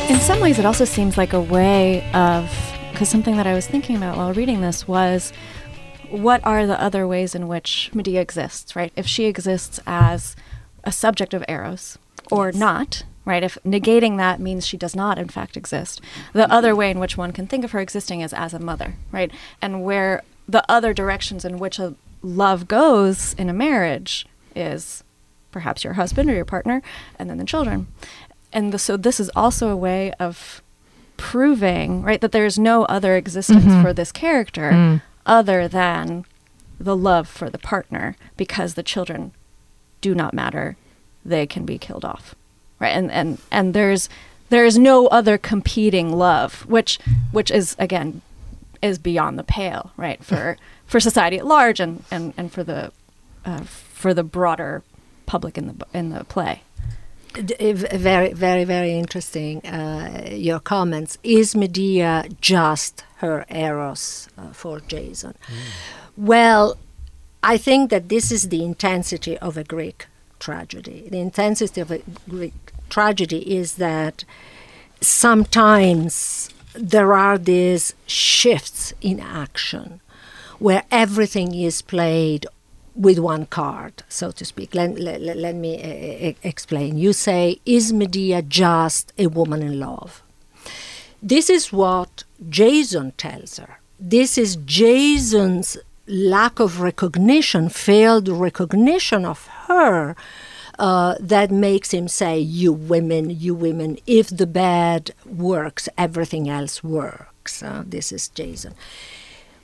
In 0.09 0.21
some 0.21 0.39
ways, 0.39 0.57
it 0.57 0.65
also 0.65 0.85
seems 0.85 1.17
like 1.17 1.33
a 1.33 1.41
way 1.41 2.09
of, 2.13 2.49
because 2.93 3.09
something 3.09 3.35
that 3.35 3.45
I 3.45 3.53
was 3.53 3.67
thinking 3.67 3.97
about 3.97 4.15
while 4.15 4.31
reading 4.31 4.61
this 4.61 4.87
was 4.87 5.33
what 6.11 6.39
are 6.45 6.65
the 6.65 6.81
other 6.81 7.05
ways 7.05 7.35
in 7.35 7.49
which 7.49 7.91
Medea 7.93 8.21
exists, 8.21 8.73
right? 8.73 8.93
If 8.95 9.05
she 9.05 9.25
exists 9.25 9.81
as 9.85 10.37
a 10.85 10.93
subject 10.93 11.33
of 11.33 11.43
Eros 11.49 11.97
or 12.31 12.53
not, 12.53 13.03
right? 13.25 13.43
If 13.43 13.57
negating 13.65 14.17
that 14.17 14.39
means 14.39 14.65
she 14.65 14.77
does 14.77 14.95
not, 14.95 15.17
in 15.17 15.29
fact, 15.29 15.55
exist, 15.57 16.01
the 16.33 16.43
mm-hmm. 16.43 16.51
other 16.51 16.75
way 16.75 16.91
in 16.91 16.99
which 16.99 17.17
one 17.17 17.31
can 17.31 17.47
think 17.47 17.63
of 17.63 17.71
her 17.71 17.79
existing 17.79 18.21
is 18.21 18.33
as 18.33 18.53
a 18.53 18.59
mother, 18.59 18.95
right? 19.11 19.31
And 19.61 19.83
where 19.83 20.23
the 20.47 20.69
other 20.69 20.93
directions 20.93 21.45
in 21.45 21.57
which 21.57 21.79
a 21.79 21.95
love 22.21 22.67
goes 22.67 23.33
in 23.33 23.49
a 23.49 23.53
marriage 23.53 24.25
is 24.55 25.03
perhaps 25.51 25.83
your 25.83 25.93
husband 25.93 26.29
or 26.29 26.33
your 26.33 26.45
partner, 26.45 26.81
and 27.17 27.29
then 27.29 27.37
the 27.37 27.45
children. 27.45 27.87
And 28.51 28.73
the, 28.73 28.79
so 28.79 28.97
this 28.97 29.19
is 29.19 29.29
also 29.35 29.69
a 29.69 29.77
way 29.77 30.11
of 30.13 30.61
proving, 31.15 32.01
right, 32.01 32.19
that 32.21 32.31
there's 32.31 32.59
no 32.59 32.83
other 32.85 33.15
existence 33.15 33.65
mm-hmm. 33.65 33.81
for 33.81 33.93
this 33.93 34.11
character 34.11 34.71
mm. 34.71 35.01
other 35.25 35.67
than 35.67 36.25
the 36.79 36.97
love 36.97 37.27
for 37.27 37.49
the 37.49 37.57
partner 37.57 38.15
because 38.35 38.73
the 38.73 38.83
children 38.83 39.31
do 40.01 40.13
not 40.13 40.33
matter. 40.33 40.75
They 41.23 41.47
can 41.47 41.65
be 41.65 41.77
killed 41.77 42.03
off. 42.03 42.35
Right? 42.83 42.95
And 42.99 43.09
and 43.11 43.37
and 43.51 43.73
there's 43.73 44.09
there 44.49 44.65
is 44.65 44.77
no 44.77 45.07
other 45.07 45.37
competing 45.37 46.11
love, 46.11 46.65
which 46.67 46.99
which 47.31 47.49
is 47.49 47.75
again 47.79 48.21
is 48.81 48.97
beyond 48.99 49.39
the 49.39 49.43
pale, 49.43 49.91
right? 49.97 50.21
For 50.23 50.57
for 50.85 50.99
society 50.99 51.37
at 51.39 51.45
large 51.47 51.79
and 51.79 52.03
and 52.11 52.33
and 52.37 52.51
for 52.51 52.63
the 52.63 52.91
uh, 53.45 53.61
for 53.63 54.13
the 54.13 54.23
broader 54.23 54.83
public 55.25 55.57
in 55.57 55.67
the 55.67 55.75
in 55.93 56.09
the 56.09 56.23
play. 56.25 56.61
D- 57.33 57.55
v- 57.73 57.97
Very, 57.97 58.31
very, 58.33 58.63
very 58.65 58.93
interesting. 58.93 59.65
Uh, 59.65 60.29
your 60.31 60.59
comments. 60.59 61.17
Is 61.23 61.55
Medea 61.55 62.25
just 62.41 63.05
her 63.21 63.45
eros 63.49 64.27
uh, 64.37 64.51
for 64.53 64.79
Jason? 64.81 65.33
Well, 66.15 66.77
I 67.41 67.57
think 67.57 67.89
that 67.89 68.09
this 68.09 68.31
is 68.31 68.49
the 68.49 68.63
intensity 68.63 69.35
of 69.39 69.57
a 69.57 69.63
Greek 69.63 70.05
tragedy. 70.37 71.07
The 71.09 71.19
intensity 71.19 71.81
of 71.81 71.89
a 71.91 72.01
Greek 72.29 72.72
tragedy 72.93 73.41
is 73.59 73.69
that 73.87 74.15
sometimes 75.01 76.49
there 76.93 77.11
are 77.13 77.37
these 77.37 77.85
shifts 78.07 78.93
in 79.01 79.17
action 79.19 79.87
where 80.59 80.83
everything 81.03 81.49
is 81.69 81.81
played 81.81 82.45
with 83.05 83.17
one 83.33 83.45
card, 83.59 83.93
so 84.19 84.27
to 84.31 84.43
speak. 84.45 84.69
Let, 84.75 84.89
let, 84.99 85.19
let- 85.45 85.55
me 85.65 85.71
uh, 85.81 86.33
explain. 86.43 86.89
You 86.97 87.11
say, 87.13 87.59
Is 87.65 87.85
Medea 87.91 88.39
just 88.41 89.05
a 89.17 89.27
woman 89.27 89.61
in 89.69 89.79
love? 89.79 90.21
This 91.33 91.49
is 91.49 91.73
what 91.81 92.23
Jason 92.59 93.07
tells 93.25 93.51
her. 93.61 93.73
this 94.17 94.37
is 94.37 94.51
Jason's 94.81 95.69
lack 96.05 96.55
of 96.65 96.71
recognition, 96.89 97.63
failed 97.69 98.27
recognition 98.49 99.21
of 99.33 99.39
her, 99.67 100.15
uh, 100.79 101.15
that 101.19 101.51
makes 101.51 101.91
him 101.91 102.07
say, 102.07 102.39
You 102.39 102.71
women, 102.73 103.29
you 103.29 103.53
women, 103.53 103.97
if 104.07 104.29
the 104.29 104.47
bed 104.47 105.11
works, 105.25 105.89
everything 105.97 106.49
else 106.49 106.83
works. 106.83 107.61
Uh, 107.61 107.83
this 107.85 108.11
is 108.11 108.27
Jason. 108.29 108.73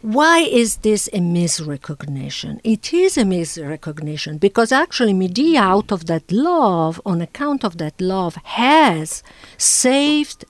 Why 0.02 0.39
is 0.39 0.78
this 0.78 1.08
a 1.12 1.19
misrecognition? 1.19 2.62
It 2.63 2.93
is 2.93 3.17
a 3.17 3.24
misrecognition 3.24 4.39
because 4.39 4.72
actually 4.72 5.12
Medea, 5.12 5.62
out 5.62 5.91
of 5.91 6.06
that 6.06 6.32
love, 6.32 7.02
on 7.06 7.19
account 7.22 7.65
of 7.65 7.80
that 7.80 8.00
love, 8.00 8.36
has 8.36 9.24
saved 9.58 10.45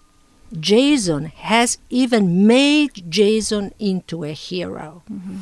Jason, 0.60 1.26
has 1.26 1.80
even 1.90 2.46
made 2.46 3.10
Jason 3.10 3.74
into 3.80 4.24
a 4.24 4.34
hero. 4.34 5.04
Mm-hmm. 5.12 5.38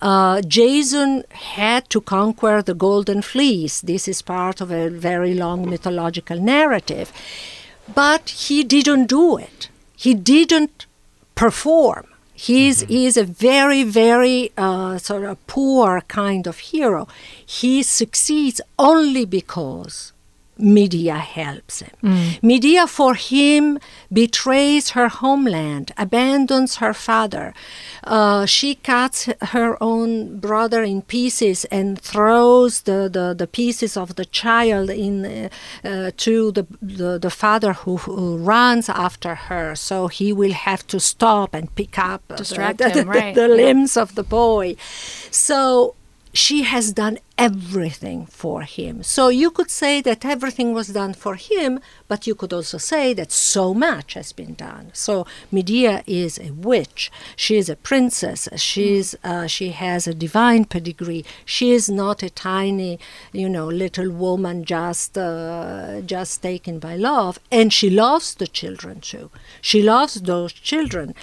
Uh, 0.00 0.40
Jason 0.42 1.24
had 1.30 1.88
to 1.90 2.00
conquer 2.00 2.62
the 2.62 2.74
golden 2.74 3.22
fleece. 3.22 3.80
This 3.80 4.08
is 4.08 4.22
part 4.22 4.60
of 4.60 4.70
a 4.70 4.88
very 4.88 5.34
long 5.34 5.68
mythological 5.68 6.38
narrative. 6.40 7.12
But 7.94 8.30
he 8.30 8.62
didn't 8.62 9.06
do 9.06 9.36
it. 9.36 9.68
He 9.96 10.14
didn't 10.14 10.86
perform. 11.34 12.06
He's, 12.32 12.82
mm-hmm. 12.82 12.92
he's 12.92 13.16
a 13.18 13.24
very, 13.24 13.82
very 13.82 14.52
uh, 14.56 14.96
sort 14.96 15.24
of 15.24 15.46
poor 15.46 16.00
kind 16.08 16.46
of 16.46 16.58
hero. 16.58 17.06
He 17.44 17.82
succeeds 17.82 18.62
only 18.78 19.26
because 19.26 20.12
Medea 20.60 21.18
helps 21.18 21.80
him. 21.80 21.90
Mm. 22.02 22.42
Medea, 22.42 22.86
for 22.86 23.14
him, 23.14 23.78
betrays 24.12 24.90
her 24.90 25.08
homeland, 25.08 25.92
abandons 25.96 26.76
her 26.76 26.94
father. 26.94 27.54
Uh, 28.04 28.46
she 28.46 28.74
cuts 28.74 29.28
her 29.42 29.82
own 29.82 30.38
brother 30.38 30.82
in 30.82 31.02
pieces 31.02 31.64
and 31.66 32.00
throws 32.00 32.82
the, 32.82 33.08
the, 33.12 33.34
the 33.36 33.46
pieces 33.46 33.96
of 33.96 34.16
the 34.16 34.24
child 34.24 34.90
in 34.90 35.24
uh, 35.24 35.48
uh, 35.84 36.10
to 36.16 36.52
the, 36.52 36.66
the, 36.80 37.18
the 37.18 37.30
father 37.30 37.72
who, 37.72 37.96
who, 37.98 38.36
runs 38.36 38.88
after 38.88 39.34
her. 39.34 39.74
So 39.74 40.08
he 40.08 40.32
will 40.32 40.52
have 40.52 40.86
to 40.88 41.00
stop 41.00 41.54
and 41.54 41.74
pick 41.74 41.98
up 41.98 42.22
Distract 42.36 42.78
the, 42.78 42.90
him, 42.90 43.08
right. 43.16 43.34
the 43.34 43.48
limbs 43.48 43.96
of 43.96 44.14
the 44.14 44.22
boy. 44.22 44.76
So 45.30 45.94
she 46.32 46.62
has 46.62 46.92
done 46.92 47.18
everything 47.36 48.26
for 48.26 48.62
him. 48.62 49.02
So 49.02 49.28
you 49.28 49.50
could 49.50 49.70
say 49.70 50.00
that 50.02 50.24
everything 50.24 50.72
was 50.72 50.88
done 50.88 51.14
for 51.14 51.34
him, 51.34 51.80
but 52.06 52.26
you 52.26 52.34
could 52.34 52.52
also 52.52 52.78
say 52.78 53.14
that 53.14 53.32
so 53.32 53.74
much 53.74 54.14
has 54.14 54.32
been 54.32 54.54
done. 54.54 54.90
So 54.92 55.26
Medea 55.50 56.04
is 56.06 56.38
a 56.38 56.50
witch. 56.50 57.10
She 57.34 57.56
is 57.56 57.68
a 57.68 57.76
princess. 57.76 58.48
She's 58.56 59.14
uh, 59.24 59.46
she 59.46 59.70
has 59.70 60.06
a 60.06 60.14
divine 60.14 60.66
pedigree. 60.66 61.24
She 61.44 61.72
is 61.72 61.88
not 61.88 62.22
a 62.22 62.30
tiny, 62.30 62.98
you 63.32 63.48
know, 63.48 63.66
little 63.66 64.10
woman 64.10 64.64
just 64.64 65.16
uh, 65.16 66.02
just 66.02 66.42
taken 66.42 66.78
by 66.78 66.96
love, 66.96 67.38
and 67.50 67.72
she 67.72 67.90
loves 67.90 68.34
the 68.34 68.46
children 68.46 69.00
too. 69.00 69.30
She 69.60 69.82
loves 69.82 70.14
those 70.20 70.52
children. 70.52 71.14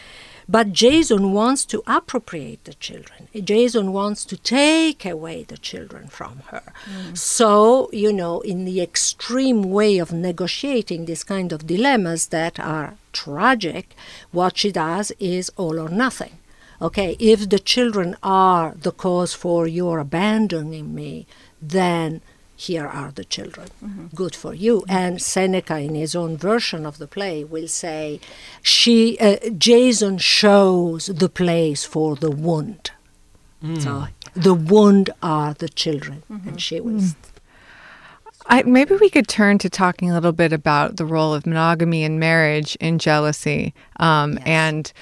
But 0.49 0.71
Jason 0.71 1.33
wants 1.33 1.65
to 1.65 1.83
appropriate 1.85 2.63
the 2.63 2.73
children. 2.75 3.27
Jason 3.33 3.91
wants 3.91 4.23
to 4.25 4.37
take 4.37 5.05
away 5.05 5.43
the 5.43 5.57
children 5.57 6.07
from 6.07 6.43
her. 6.47 6.63
Mm. 6.85 7.17
So, 7.17 7.89
you 7.91 8.13
know, 8.13 8.39
in 8.41 8.63
the 8.63 8.81
extreme 8.81 9.63
way 9.63 9.97
of 9.97 10.13
negotiating 10.13 11.05
these 11.05 11.25
kind 11.25 11.51
of 11.51 11.67
dilemmas 11.67 12.27
that 12.27 12.59
are 12.59 12.95
tragic, 13.11 13.93
what 14.31 14.57
she 14.57 14.71
does 14.71 15.11
is 15.19 15.51
all 15.57 15.79
or 15.79 15.89
nothing. 15.89 16.37
Okay, 16.81 17.17
if 17.19 17.49
the 17.49 17.59
children 17.59 18.15
are 18.21 18.75
the 18.79 18.91
cause 18.91 19.33
for 19.33 19.67
your 19.67 19.99
abandoning 19.99 20.93
me, 20.93 21.25
then 21.61 22.21
here 22.59 22.87
are 22.87 23.11
the 23.11 23.23
children. 23.23 23.67
Mm-hmm. 23.85 24.07
Good 24.15 24.35
for 24.35 24.51
you. 24.51 24.83
And 24.89 25.21
Seneca, 25.21 25.77
in 25.77 25.93
his 25.93 26.15
own 26.15 26.37
version 26.37 26.87
of 26.87 26.97
the 26.97 27.07
play, 27.07 27.43
will 27.43 27.67
say, 27.67 28.19
"She, 28.63 29.17
uh, 29.19 29.37
Jason 29.55 30.17
shows 30.17 31.05
the 31.05 31.29
place 31.29 31.85
for 31.85 32.15
the 32.15 32.31
wound. 32.31 32.91
Mm. 33.63 33.81
So 33.81 34.07
the 34.33 34.55
wound 34.55 35.11
are 35.21 35.53
the 35.53 35.69
children, 35.69 36.23
mm-hmm. 36.31 36.49
and 36.49 36.61
she 36.61 36.79
was." 36.79 37.13
Mm. 37.13 37.15
I, 38.49 38.63
maybe 38.63 38.95
we 38.95 39.09
could 39.09 39.27
turn 39.27 39.59
to 39.59 39.69
talking 39.69 40.09
a 40.09 40.13
little 40.13 40.31
bit 40.31 40.51
about 40.51 40.97
the 40.97 41.05
role 41.05 41.33
of 41.33 41.45
monogamy 41.45 42.03
in 42.03 42.17
marriage 42.17 42.75
in 42.77 42.97
jealousy 42.97 43.73
um, 43.97 44.33
yes. 44.33 44.43
and 44.45 44.93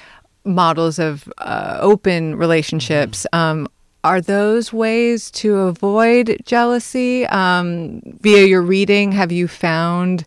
models 0.43 0.99
of 0.99 1.31
uh, 1.37 1.77
open 1.79 2.35
relationships. 2.35 3.25
Mm-hmm. 3.31 3.59
Um, 3.59 3.67
are 4.05 4.21
those 4.21 4.71
ways 4.71 5.31
to 5.31 5.55
avoid 5.61 6.39
jealousy 6.45 7.25
um, 7.25 8.01
via 8.21 8.45
your 8.45 8.61
reading? 8.61 9.11
Have 9.11 9.31
you 9.31 9.47
found 9.47 10.25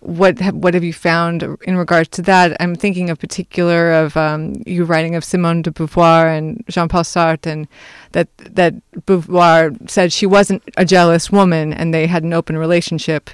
what 0.00 0.40
what 0.52 0.74
have 0.74 0.82
you 0.82 0.92
found 0.92 1.44
in 1.62 1.76
regards 1.76 2.08
to 2.08 2.22
that? 2.22 2.56
I'm 2.58 2.74
thinking 2.74 3.08
of 3.08 3.20
particular 3.20 3.92
of 3.92 4.16
um, 4.16 4.54
you 4.66 4.84
writing 4.84 5.14
of 5.14 5.22
Simone 5.22 5.62
de 5.62 5.70
Beauvoir 5.70 6.36
and 6.36 6.64
Jean-Paul 6.68 7.04
Sartre, 7.04 7.46
and 7.46 7.68
that 8.12 8.26
that 8.38 8.74
Beauvoir 9.06 9.88
said 9.88 10.12
she 10.12 10.26
wasn't 10.26 10.64
a 10.76 10.84
jealous 10.84 11.30
woman, 11.30 11.72
and 11.72 11.94
they 11.94 12.08
had 12.08 12.24
an 12.24 12.32
open 12.32 12.58
relationship, 12.58 13.30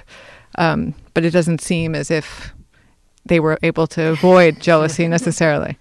um, 0.59 0.93
but 1.15 1.25
it 1.25 1.31
doesn't 1.31 1.59
seem 1.59 1.95
as 1.95 2.11
if 2.11 2.53
they 3.25 3.39
were 3.39 3.57
able 3.63 3.87
to 3.87 4.09
avoid 4.09 4.61
jealousy 4.61 5.07
necessarily. 5.17 5.79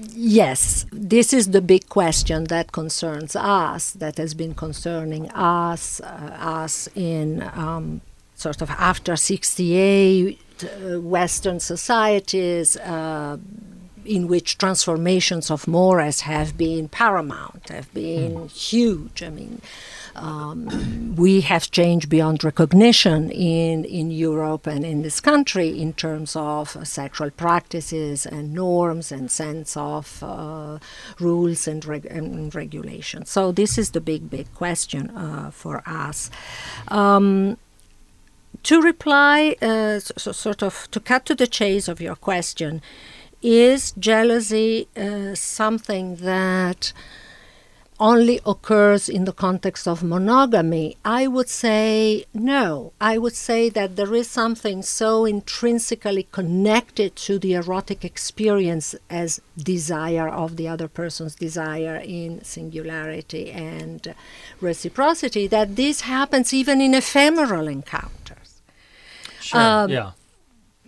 Yes, 0.00 0.86
this 0.92 1.32
is 1.32 1.50
the 1.50 1.60
big 1.60 1.88
question 1.88 2.44
that 2.44 2.70
concerns 2.70 3.34
us, 3.34 3.92
that 3.92 4.16
has 4.18 4.32
been 4.32 4.54
concerning 4.54 5.28
us, 5.32 6.00
uh, 6.00 6.36
us 6.38 6.88
in 6.94 7.42
um, 7.54 8.00
sort 8.36 8.62
of 8.62 8.70
after 8.70 9.16
68 9.16 10.38
uh, 10.62 11.00
Western 11.00 11.58
societies. 11.58 12.76
Uh, 12.76 13.38
in 14.08 14.26
which 14.26 14.58
transformations 14.58 15.50
of 15.50 15.68
mores 15.68 16.20
have 16.22 16.56
been 16.56 16.88
paramount, 16.88 17.68
have 17.68 17.92
been 17.92 18.32
mm. 18.32 18.50
huge. 18.50 19.22
I 19.22 19.28
mean, 19.28 19.60
um, 20.16 21.14
we 21.16 21.42
have 21.42 21.70
changed 21.70 22.08
beyond 22.08 22.42
recognition 22.42 23.30
in, 23.30 23.84
in 23.84 24.10
Europe 24.10 24.66
and 24.66 24.84
in 24.84 25.02
this 25.02 25.20
country 25.20 25.80
in 25.80 25.92
terms 25.92 26.34
of 26.34 26.76
uh, 26.76 26.84
sexual 26.84 27.30
practices 27.30 28.26
and 28.26 28.54
norms 28.54 29.12
and 29.12 29.30
sense 29.30 29.76
of 29.76 30.22
uh, 30.22 30.78
rules 31.20 31.68
and, 31.68 31.84
reg- 31.84 32.06
and, 32.06 32.54
regulations. 32.54 33.30
So, 33.30 33.52
this 33.52 33.78
is 33.78 33.90
the 33.90 34.00
big, 34.00 34.30
big 34.30 34.52
question 34.54 35.10
uh, 35.10 35.50
for 35.50 35.82
us. 35.86 36.30
Um, 36.88 37.58
to 38.64 38.80
reply, 38.80 39.56
uh, 39.62 40.00
so, 40.00 40.32
sort 40.32 40.62
of 40.62 40.90
to 40.90 41.00
cut 41.00 41.26
to 41.26 41.34
the 41.34 41.46
chase 41.46 41.86
of 41.88 42.00
your 42.00 42.16
question, 42.16 42.82
is 43.42 43.92
jealousy 43.92 44.88
uh, 44.96 45.34
something 45.34 46.16
that 46.16 46.92
only 48.00 48.40
occurs 48.46 49.08
in 49.08 49.24
the 49.24 49.32
context 49.32 49.88
of 49.88 50.02
monogamy, 50.02 50.96
I 51.04 51.26
would 51.26 51.48
say 51.48 52.24
no. 52.32 52.92
I 53.00 53.18
would 53.18 53.34
say 53.34 53.68
that 53.70 53.96
there 53.96 54.14
is 54.14 54.30
something 54.30 54.82
so 54.82 55.24
intrinsically 55.24 56.28
connected 56.30 57.16
to 57.16 57.38
the 57.38 57.54
erotic 57.54 58.04
experience 58.04 58.94
as 59.10 59.40
desire 59.56 60.28
of 60.28 60.56
the 60.56 60.68
other 60.68 60.88
person's 60.88 61.34
desire 61.34 61.96
in 61.96 62.44
singularity 62.44 63.50
and 63.50 64.14
reciprocity 64.60 65.46
that 65.48 65.74
this 65.74 66.02
happens 66.02 66.54
even 66.54 66.80
in 66.80 66.94
ephemeral 66.94 67.66
encounters. 67.66 68.60
Sure. 69.40 69.60
Um, 69.60 69.90
yeah. 69.90 70.10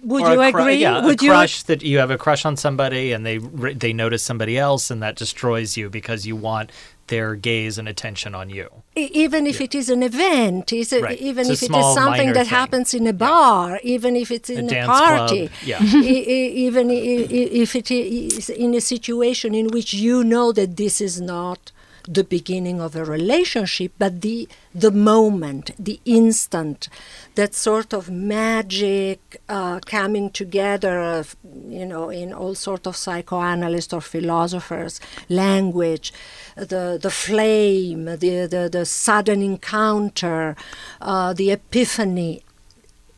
Would 0.03 0.23
or 0.23 0.33
you 0.33 0.41
agree? 0.41 0.75
yeah, 0.77 1.05
Would 1.05 1.23
a 1.23 1.27
crush 1.27 1.61
you... 1.61 1.67
that 1.67 1.83
you 1.83 1.99
have 1.99 2.11
a 2.11 2.19
crush 2.19 2.45
on 2.45 2.57
somebody 2.57 3.13
and 3.13 3.25
they 3.25 3.39
they 3.39 3.93
notice 3.93 4.23
somebody 4.23 4.59
else 4.59 4.91
and 4.91 5.03
that 5.03 5.17
destroys 5.17 5.77
you 5.77 5.91
because 5.91 6.27
you 6.27 6.37
want 6.37 6.71
their 7.11 7.35
gaze 7.35 7.77
and 7.77 7.89
attention 7.89 8.35
on 8.35 8.49
you. 8.49 8.69
Even 8.97 9.47
if 9.47 9.61
yeah. 9.61 9.65
it 9.65 9.75
is 9.75 9.91
an 9.91 10.03
event, 10.03 10.73
is 10.73 10.93
it, 10.93 11.03
right. 11.03 11.19
even 11.19 11.51
if 11.51 11.63
it 11.63 11.75
is 11.75 11.95
something 11.95 12.29
that 12.33 12.47
thing. 12.47 12.57
happens 12.59 12.95
in 12.95 13.07
a 13.07 13.13
bar, 13.13 13.73
yeah. 13.73 13.95
even 13.95 14.17
if 14.17 14.31
it's 14.31 14.49
in 14.49 14.73
a, 14.73 14.81
a 14.81 14.87
party, 14.87 15.49
club. 15.49 15.61
yeah. 15.65 15.83
even 15.85 16.89
if 16.91 17.77
it 17.77 17.91
is 17.91 18.49
in 18.49 18.75
a 18.75 18.81
situation 18.81 19.55
in 19.55 19.69
which 19.69 19.93
you 19.93 20.25
know 20.25 20.53
that 20.53 20.77
this 20.77 21.01
is 21.01 21.21
not 21.21 21.73
the 22.09 22.25
beginning 22.25 22.81
of 22.81 22.97
a 22.97 23.05
relationship, 23.05 23.93
but 23.99 24.21
the 24.21 24.49
the 24.75 24.91
moment, 24.91 25.73
the 25.79 26.01
instant, 26.05 26.89
that 27.35 27.55
sort 27.55 27.93
of 27.93 28.11
magic 28.11 29.41
uh, 29.49 29.81
coming 29.81 30.31
together 30.31 31.01
of, 31.01 31.37
you 31.69 31.85
know, 31.87 32.09
in 32.11 32.33
all 32.33 32.55
sort 32.55 32.87
of 32.87 32.97
psychoanalysts 32.97 33.93
or 33.93 34.01
philosophers' 34.01 35.01
language, 35.29 36.13
the 36.57 36.99
the 37.01 37.11
flame, 37.11 38.05
the 38.05 38.47
the, 38.47 38.69
the 38.71 38.85
sudden 38.85 39.43
encounter, 39.43 40.57
uh, 41.01 41.33
the 41.33 41.51
epiphany. 41.51 42.43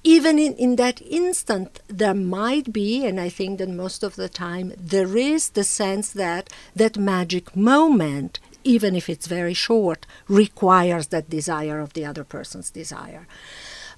even 0.04 0.38
in, 0.38 0.54
in 0.54 0.76
that 0.76 1.00
instant, 1.02 1.80
there 1.86 2.14
might 2.14 2.72
be, 2.72 3.06
and 3.06 3.20
I 3.20 3.28
think 3.28 3.58
that 3.58 3.68
most 3.68 4.02
of 4.02 4.16
the 4.16 4.28
time 4.28 4.72
there 4.76 5.16
is 5.16 5.50
the 5.50 5.62
sense 5.64 6.10
that 6.12 6.50
that 6.74 6.96
magic 6.96 7.54
moment, 7.54 8.40
even 8.64 8.94
if 8.94 9.08
it's 9.08 9.26
very 9.26 9.54
short, 9.54 10.06
requires 10.28 11.08
that 11.08 11.30
desire 11.30 11.80
of 11.80 11.92
the 11.92 12.04
other 12.04 12.24
person's 12.24 12.70
desire. 12.70 13.26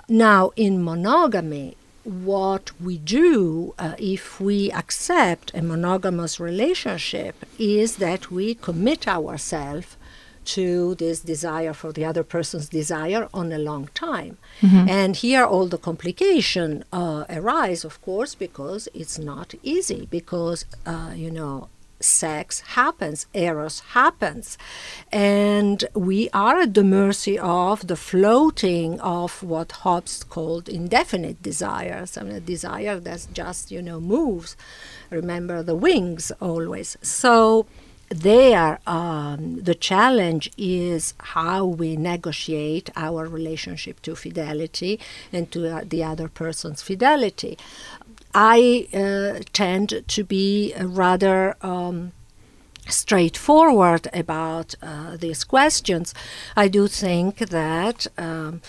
Now, 0.09 0.53
in 0.57 0.83
monogamy, 0.85 1.77
what 2.05 2.71
we 2.79 2.99
do 2.99 3.75
uh, 3.79 3.95
if 3.99 4.39
we 4.39 4.71
accept 4.73 5.51
a 5.55 5.63
monogamous 5.63 6.39
relationship 6.39 7.47
is 7.59 7.97
that 7.97 8.31
we 8.31 8.55
commit 8.55 9.09
ourselves 9.09 9.97
to 10.45 10.95
this 10.97 11.21
desire 11.21 11.73
for 11.73 11.91
the 11.91 12.05
other 12.05 12.23
person's 12.23 12.69
desire 12.69 13.29
on 13.33 13.51
a 13.51 13.59
long 13.59 13.89
time. 13.95 14.37
Mm-hmm. 14.61 14.89
And 14.89 15.17
here 15.17 15.45
all 15.45 15.67
the 15.69 15.79
complication 15.79 16.85
uh, 16.93 17.25
arise, 17.31 17.83
of 17.83 18.01
course, 18.03 18.35
because 18.35 18.87
it's 18.93 19.19
not 19.19 19.55
easy, 19.63 20.07
because, 20.11 20.67
uh, 20.85 21.13
you 21.15 21.31
know, 21.31 21.69
sex 22.05 22.61
happens, 22.61 23.27
eros 23.35 23.81
happens. 23.99 24.59
And 25.11 25.85
we 25.95 26.29
are 26.31 26.61
at 26.61 26.75
the 26.75 26.85
mercy 26.85 27.39
of 27.39 27.87
the 27.87 27.97
floating 27.97 29.01
of 29.01 29.43
what 29.43 29.73
Hobbes 29.73 30.25
called 30.25 30.69
indefinite 30.69 31.43
desires. 31.43 32.17
I 32.17 32.23
mean, 32.23 32.37
a 32.37 32.41
desire 32.41 33.01
that's 33.01 33.27
just, 33.27 33.71
you 33.71 33.83
know, 33.83 34.01
moves. 34.01 34.57
Remember 35.11 35.63
the 35.63 35.75
wings 35.75 36.31
always. 36.41 36.97
So, 37.03 37.67
there, 38.11 38.79
um, 38.87 39.63
the 39.63 39.75
challenge 39.75 40.51
is 40.57 41.15
how 41.19 41.65
we 41.65 41.97
negotiate 41.97 42.91
our 42.97 43.27
relationship 43.27 44.01
to 44.03 44.15
fidelity 44.15 45.01
and 45.33 45.51
to 45.53 45.69
uh, 45.69 45.85
the 45.89 46.05
other 46.05 46.29
person's 46.29 46.83
fidelity. 46.83 47.59
I 48.35 48.89
uh, 48.93 49.43
tend 49.53 50.05
to 50.07 50.25
be 50.25 50.75
rather. 50.79 51.57
Um, 51.63 52.13
straightforward 52.87 54.09
about 54.13 54.75
uh, 54.83 55.17
these 55.17 55.45
questions. 55.45 56.13
I 56.55 56.69
do 56.69 56.87
think 56.87 57.39
that 57.39 58.07
um, 58.19 58.61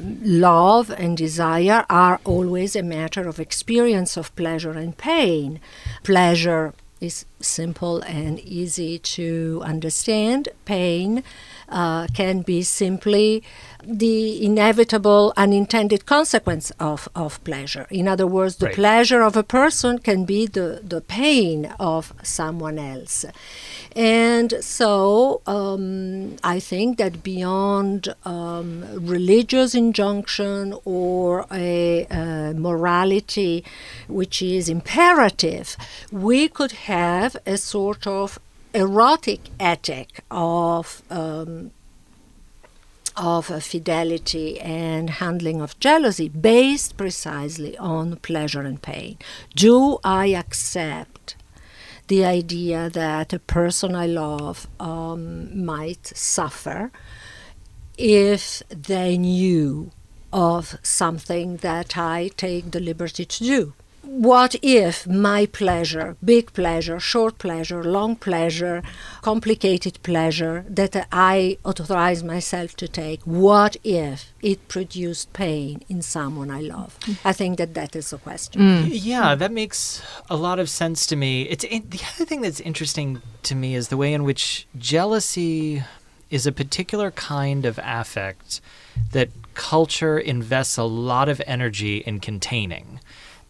love 0.00 0.90
and 0.90 1.16
desire 1.16 1.84
are 1.90 2.20
always 2.24 2.76
a 2.76 2.82
matter 2.82 3.26
of 3.28 3.40
experience 3.40 4.16
of 4.16 4.34
pleasure 4.36 4.72
and 4.72 4.96
pain. 4.96 5.60
Pleasure 6.04 6.74
is 7.00 7.24
simple 7.40 8.00
and 8.02 8.40
easy 8.40 8.98
to 8.98 9.62
understand. 9.64 10.48
Pain 10.64 11.22
uh, 11.68 12.06
can 12.14 12.42
be 12.42 12.62
simply 12.62 13.42
the 13.84 14.44
inevitable 14.44 15.32
unintended 15.36 16.04
consequence 16.04 16.70
of, 16.80 17.08
of 17.14 17.42
pleasure. 17.44 17.86
In 17.90 18.08
other 18.08 18.26
words, 18.26 18.56
the 18.56 18.66
right. 18.66 18.74
pleasure 18.74 19.22
of 19.22 19.36
a 19.36 19.42
person 19.42 19.98
can 19.98 20.24
be 20.24 20.46
the, 20.46 20.80
the 20.82 21.00
pain 21.00 21.72
of 21.78 22.12
someone 22.22 22.78
else. 22.78 23.24
And 23.94 24.52
so 24.60 25.40
um, 25.46 26.36
I 26.44 26.60
think 26.60 26.98
that 26.98 27.22
beyond 27.22 28.14
um, 28.24 28.84
religious 28.94 29.74
injunction 29.74 30.74
or 30.84 31.46
a, 31.50 32.06
a 32.10 32.54
morality 32.54 33.64
which 34.08 34.42
is 34.42 34.68
imperative, 34.68 35.76
we 36.10 36.48
could 36.48 36.72
have 36.72 37.36
a 37.46 37.56
sort 37.56 38.06
of 38.06 38.38
erotic 38.74 39.40
ethic 39.58 40.24
of 40.30 41.02
um, 41.10 41.70
of 43.16 43.46
fidelity 43.64 44.60
and 44.60 45.10
handling 45.10 45.60
of 45.60 45.78
jealousy 45.80 46.28
based 46.28 46.96
precisely 46.96 47.76
on 47.78 48.16
pleasure 48.16 48.60
and 48.60 48.80
pain. 48.80 49.18
Do 49.56 49.98
I 50.04 50.26
accept 50.26 51.34
the 52.06 52.24
idea 52.24 52.88
that 52.88 53.32
a 53.32 53.40
person 53.40 53.94
I 53.94 54.06
love 54.06 54.68
um, 54.78 55.64
might 55.64 56.06
suffer 56.06 56.92
if 57.98 58.62
they 58.68 59.18
knew 59.18 59.90
of 60.32 60.78
something 60.82 61.56
that 61.56 61.98
I 61.98 62.30
take 62.36 62.70
the 62.70 62.80
liberty 62.80 63.24
to 63.24 63.44
do? 63.44 63.72
What 64.08 64.56
if 64.62 65.06
my 65.06 65.44
pleasure, 65.44 66.16
big 66.24 66.52
pleasure, 66.54 66.98
short 66.98 67.36
pleasure, 67.36 67.84
long 67.84 68.16
pleasure, 68.16 68.82
complicated 69.20 70.02
pleasure 70.02 70.64
that 70.68 71.06
I 71.12 71.58
authorize 71.62 72.24
myself 72.24 72.74
to 72.76 72.88
take, 72.88 73.20
what 73.22 73.76
if 73.84 74.32
it 74.40 74.66
produced 74.66 75.32
pain 75.34 75.82
in 75.90 76.00
someone 76.00 76.50
I 76.50 76.62
love? 76.62 76.98
I 77.22 77.34
think 77.34 77.58
that 77.58 77.74
that 77.74 77.94
is 77.94 78.12
a 78.12 78.18
question. 78.18 78.62
Mm. 78.62 78.88
Yeah, 78.90 79.34
that 79.34 79.52
makes 79.52 80.02
a 80.30 80.36
lot 80.36 80.58
of 80.58 80.70
sense 80.70 81.04
to 81.06 81.16
me. 81.16 81.42
It's 81.42 81.64
the 81.64 82.00
other 82.14 82.24
thing 82.24 82.40
that's 82.40 82.60
interesting 82.60 83.20
to 83.42 83.54
me 83.54 83.74
is 83.74 83.88
the 83.88 83.98
way 83.98 84.14
in 84.14 84.24
which 84.24 84.66
jealousy 84.78 85.84
is 86.30 86.46
a 86.46 86.52
particular 86.52 87.10
kind 87.10 87.66
of 87.66 87.78
affect 87.82 88.60
that 89.12 89.28
culture 89.54 90.18
invests 90.18 90.76
a 90.76 90.84
lot 90.84 91.28
of 91.28 91.42
energy 91.46 91.98
in 91.98 92.20
containing 92.20 93.00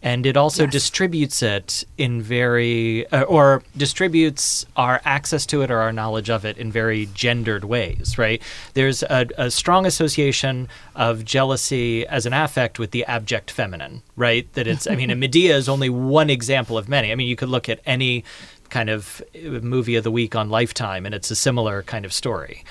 and 0.02 0.26
it 0.26 0.36
also 0.36 0.64
yes. 0.64 0.72
distributes 0.72 1.42
it 1.42 1.84
in 1.96 2.22
very 2.22 3.06
uh, 3.10 3.22
or 3.22 3.62
distributes 3.76 4.64
our 4.76 5.00
access 5.04 5.44
to 5.46 5.62
it 5.62 5.70
or 5.70 5.78
our 5.78 5.92
knowledge 5.92 6.30
of 6.30 6.44
it 6.44 6.56
in 6.56 6.70
very 6.70 7.06
gendered 7.14 7.64
ways 7.64 8.16
right 8.16 8.40
there's 8.74 9.02
a, 9.04 9.26
a, 9.36 9.50
strong 9.50 9.86
association 9.86 10.68
of 10.94 11.24
jealousy 11.24 12.06
as 12.06 12.26
an 12.26 12.32
affect 12.32 12.78
with 12.78 12.92
the 12.92 13.04
abject 13.06 13.50
feminine 13.50 14.02
right 14.16 14.52
that 14.54 14.66
it's 14.66 14.86
i 14.86 14.94
mean 14.94 15.16
medea 15.18 15.56
is 15.56 15.68
only 15.68 15.88
one 15.88 16.30
example 16.30 16.78
of 16.78 16.88
many 16.88 17.10
i 17.10 17.14
mean 17.14 17.28
you 17.28 17.36
could 17.36 17.48
look 17.48 17.68
at 17.68 17.80
any 17.84 18.24
kind 18.70 18.90
of 18.90 19.22
uh, 19.34 19.48
movie 19.60 19.96
of 19.96 20.04
the 20.04 20.10
week 20.10 20.36
on 20.36 20.48
lifetime 20.48 21.06
and 21.06 21.14
it's 21.14 21.30
a 21.30 21.36
similar 21.36 21.82
kind 21.82 22.04
of 22.04 22.12
story 22.12 22.64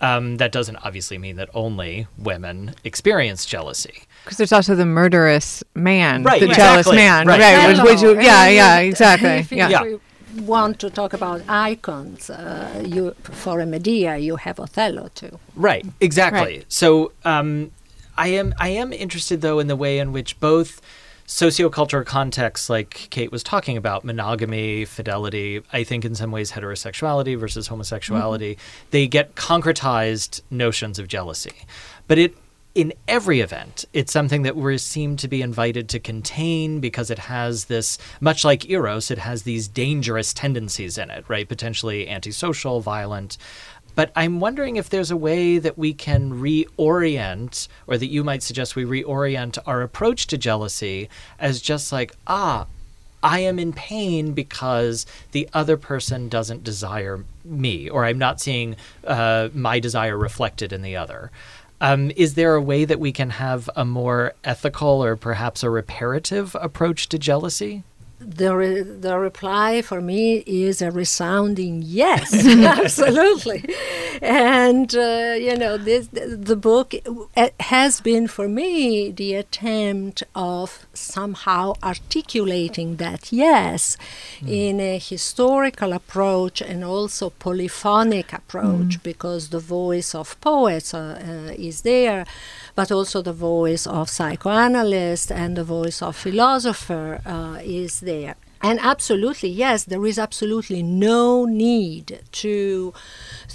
um, 0.00 0.38
that 0.38 0.52
doesn't 0.52 0.76
obviously 0.76 1.18
mean 1.18 1.36
that 1.36 1.50
only 1.54 2.06
women 2.16 2.74
experience 2.84 3.44
jealousy. 3.44 4.04
Because 4.24 4.38
there's 4.38 4.52
also 4.52 4.74
the 4.74 4.86
murderous 4.86 5.64
man, 5.74 6.22
right, 6.22 6.40
the 6.40 6.48
exactly. 6.48 6.82
jealous 6.82 6.92
man, 6.94 7.26
right? 7.26 7.40
right. 7.40 7.82
Which, 7.82 8.02
which, 8.02 8.24
yeah, 8.24 8.48
yeah, 8.48 8.78
exactly. 8.78 9.56
yeah. 9.56 9.68
yeah. 9.68 9.96
Want 10.36 10.78
to 10.80 10.90
talk 10.90 11.12
about 11.12 11.42
icons? 11.48 12.30
Uh, 12.30 12.84
you 12.86 13.14
for 13.22 13.60
a 13.60 13.66
Medea, 13.66 14.16
you 14.16 14.36
have 14.36 14.60
Othello 14.60 15.08
too. 15.14 15.40
Right, 15.56 15.84
exactly. 16.00 16.40
Right. 16.40 16.64
So 16.68 17.12
um, 17.24 17.72
I 18.16 18.28
am 18.28 18.54
I 18.58 18.68
am 18.68 18.92
interested 18.92 19.40
though 19.40 19.58
in 19.58 19.66
the 19.66 19.74
way 19.74 19.98
in 19.98 20.12
which 20.12 20.38
both 20.38 20.80
sociocultural 21.30 22.04
contexts 22.04 22.68
like 22.68 23.06
Kate 23.10 23.30
was 23.30 23.44
talking 23.44 23.76
about, 23.76 24.04
monogamy, 24.04 24.84
fidelity, 24.84 25.62
I 25.72 25.84
think 25.84 26.04
in 26.04 26.16
some 26.16 26.32
ways 26.32 26.50
heterosexuality 26.52 27.38
versus 27.38 27.68
homosexuality, 27.68 28.56
mm-hmm. 28.56 28.86
they 28.90 29.06
get 29.06 29.36
concretized 29.36 30.42
notions 30.50 30.98
of 30.98 31.06
jealousy. 31.06 31.52
But 32.08 32.18
it 32.18 32.34
in 32.74 32.92
every 33.08 33.40
event, 33.40 33.84
it's 33.92 34.12
something 34.12 34.42
that 34.42 34.56
we 34.56 34.78
seem 34.78 35.16
to 35.16 35.28
be 35.28 35.42
invited 35.42 35.88
to 35.88 35.98
contain 35.98 36.78
because 36.78 37.10
it 37.10 37.18
has 37.18 37.64
this, 37.64 37.98
much 38.20 38.44
like 38.44 38.70
Eros, 38.70 39.10
it 39.10 39.18
has 39.18 39.42
these 39.42 39.66
dangerous 39.66 40.32
tendencies 40.32 40.96
in 40.96 41.10
it, 41.10 41.24
right? 41.28 41.48
Potentially 41.48 42.08
antisocial, 42.08 42.80
violent. 42.80 43.36
But 43.96 44.12
I'm 44.14 44.38
wondering 44.38 44.76
if 44.76 44.88
there's 44.88 45.10
a 45.10 45.16
way 45.16 45.58
that 45.58 45.76
we 45.76 45.92
can 45.92 46.40
reorient, 46.40 47.66
or 47.88 47.98
that 47.98 48.06
you 48.06 48.22
might 48.22 48.44
suggest 48.44 48.76
we 48.76 48.84
reorient 48.84 49.58
our 49.66 49.82
approach 49.82 50.28
to 50.28 50.38
jealousy 50.38 51.08
as 51.40 51.60
just 51.60 51.90
like, 51.90 52.14
ah, 52.28 52.66
I 53.22 53.40
am 53.40 53.58
in 53.58 53.72
pain 53.72 54.32
because 54.32 55.04
the 55.32 55.48
other 55.52 55.76
person 55.76 56.28
doesn't 56.28 56.64
desire 56.64 57.24
me, 57.44 57.88
or 57.88 58.04
I'm 58.04 58.18
not 58.18 58.40
seeing 58.40 58.76
uh, 59.04 59.48
my 59.52 59.80
desire 59.80 60.16
reflected 60.16 60.72
in 60.72 60.82
the 60.82 60.96
other. 60.96 61.30
Um, 61.80 62.10
is 62.16 62.34
there 62.34 62.54
a 62.54 62.62
way 62.62 62.84
that 62.84 63.00
we 63.00 63.12
can 63.12 63.30
have 63.30 63.70
a 63.74 63.84
more 63.84 64.34
ethical 64.44 65.02
or 65.02 65.16
perhaps 65.16 65.62
a 65.62 65.70
reparative 65.70 66.54
approach 66.60 67.08
to 67.08 67.18
jealousy? 67.18 67.84
the, 68.20 68.54
re- 68.54 68.82
the 68.82 69.18
reply 69.18 69.80
for 69.82 70.00
me 70.00 70.44
is 70.46 70.82
a 70.82 70.90
resounding 70.90 71.82
yes, 71.82 72.46
absolutely. 72.46 73.64
And, 74.20 74.94
uh, 74.94 75.34
you 75.38 75.56
know, 75.56 75.78
this, 75.78 76.08
the 76.08 76.56
book 76.56 76.94
has 77.58 78.00
been 78.00 78.28
for 78.28 78.46
me 78.46 79.10
the 79.10 79.34
attempt 79.34 80.22
of 80.34 80.86
somehow 81.00 81.72
articulating 81.82 82.96
that 82.96 83.32
yes 83.32 83.96
mm. 84.40 84.48
in 84.48 84.80
a 84.80 84.98
historical 84.98 85.92
approach 85.92 86.60
and 86.60 86.84
also 86.84 87.30
polyphonic 87.30 88.32
approach 88.32 88.98
mm. 88.98 89.02
because 89.02 89.48
the 89.48 89.58
voice 89.58 90.14
of 90.14 90.40
poets 90.40 90.94
uh, 90.94 90.98
uh, 90.98 91.52
is 91.56 91.82
there 91.82 92.24
but 92.74 92.90
also 92.92 93.22
the 93.22 93.32
voice 93.32 93.86
of 93.86 94.08
psychoanalyst 94.08 95.30
and 95.30 95.56
the 95.56 95.64
voice 95.64 96.02
of 96.02 96.16
philosopher 96.16 97.20
uh, 97.26 97.58
is 97.62 98.00
there. 98.00 98.36
And 98.62 98.78
absolutely, 98.80 99.48
yes, 99.48 99.84
there 99.84 100.04
is 100.04 100.18
absolutely 100.18 100.82
no 100.82 101.46
need 101.46 102.20
to 102.32 102.92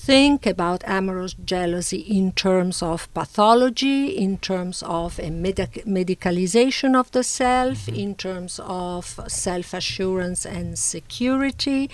think 0.06 0.46
about 0.46 0.84
amorous 0.86 1.34
jealousy 1.34 1.98
in 1.98 2.32
terms 2.32 2.84
of 2.84 3.12
pathology, 3.16 4.16
in 4.16 4.38
terms 4.38 4.84
of 4.84 5.20
a 5.20 5.32
medic- 5.32 5.84
medicalization 5.86 6.96
of 6.96 7.10
the 7.12 7.24
self, 7.24 7.88
in 7.88 8.14
terms 8.14 8.60
of 8.64 9.20
self 9.28 9.74
assurance 9.74 10.46
and 10.46 10.78
security. 10.78 11.90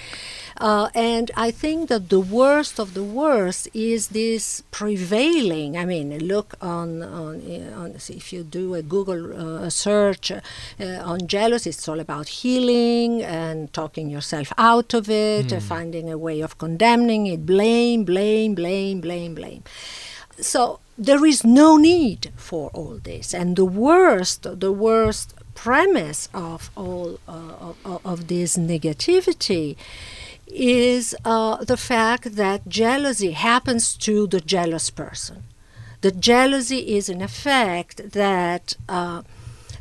Uh, 0.57 0.89
and 0.93 1.31
I 1.37 1.51
think 1.51 1.87
that 1.87 2.09
the 2.09 2.19
worst 2.19 2.79
of 2.79 2.93
the 2.95 3.03
worst 3.03 3.69
is 3.73 4.09
this 4.09 4.63
prevailing. 4.71 5.77
I 5.77 5.85
mean, 5.85 6.07
look 6.27 6.55
on, 6.61 7.01
on, 7.01 7.35
on 7.79 7.95
if 8.09 8.33
you 8.33 8.43
do 8.43 8.75
a 8.75 8.81
Google 8.81 9.21
uh, 9.31 9.69
search 9.69 10.31
uh, 10.31 10.41
on 11.11 11.27
jealousy, 11.27 11.69
it's 11.69 11.87
all 11.87 12.01
about 12.01 12.27
healing 12.27 13.23
and 13.23 13.71
talking 13.71 14.09
yourself 14.09 14.51
out 14.57 14.93
of 14.93 15.09
it, 15.09 15.47
mm. 15.47 15.61
finding 15.61 16.11
a 16.11 16.17
way 16.17 16.41
of 16.41 16.57
condemning 16.57 17.27
it, 17.27 17.45
blame, 17.45 18.00
blame, 18.03 18.55
blame, 18.55 19.01
blame, 19.01 19.35
blame. 19.35 19.63
So 20.39 20.79
there 20.97 21.25
is 21.25 21.43
no 21.43 21.77
need 21.77 22.31
for 22.35 22.69
all 22.73 22.99
this. 23.03 23.33
And 23.33 23.55
the 23.55 23.65
worst, 23.65 24.43
the 24.59 24.71
worst 24.71 25.33
premise 25.55 26.29
of 26.33 26.71
all 26.75 27.19
uh, 27.27 27.73
of, 27.85 28.05
of 28.05 28.27
this 28.27 28.57
negativity 28.57 29.75
is 30.47 31.15
uh, 31.23 31.63
the 31.63 31.77
fact 31.77 32.35
that 32.35 32.67
jealousy 32.67 33.31
happens 33.31 33.95
to 33.97 34.27
the 34.27 34.41
jealous 34.41 34.89
person. 34.89 35.43
The 36.01 36.11
jealousy 36.11 36.95
is 36.95 37.09
an 37.09 37.21
effect 37.21 38.11
that 38.11 38.75
uh, 38.89 39.21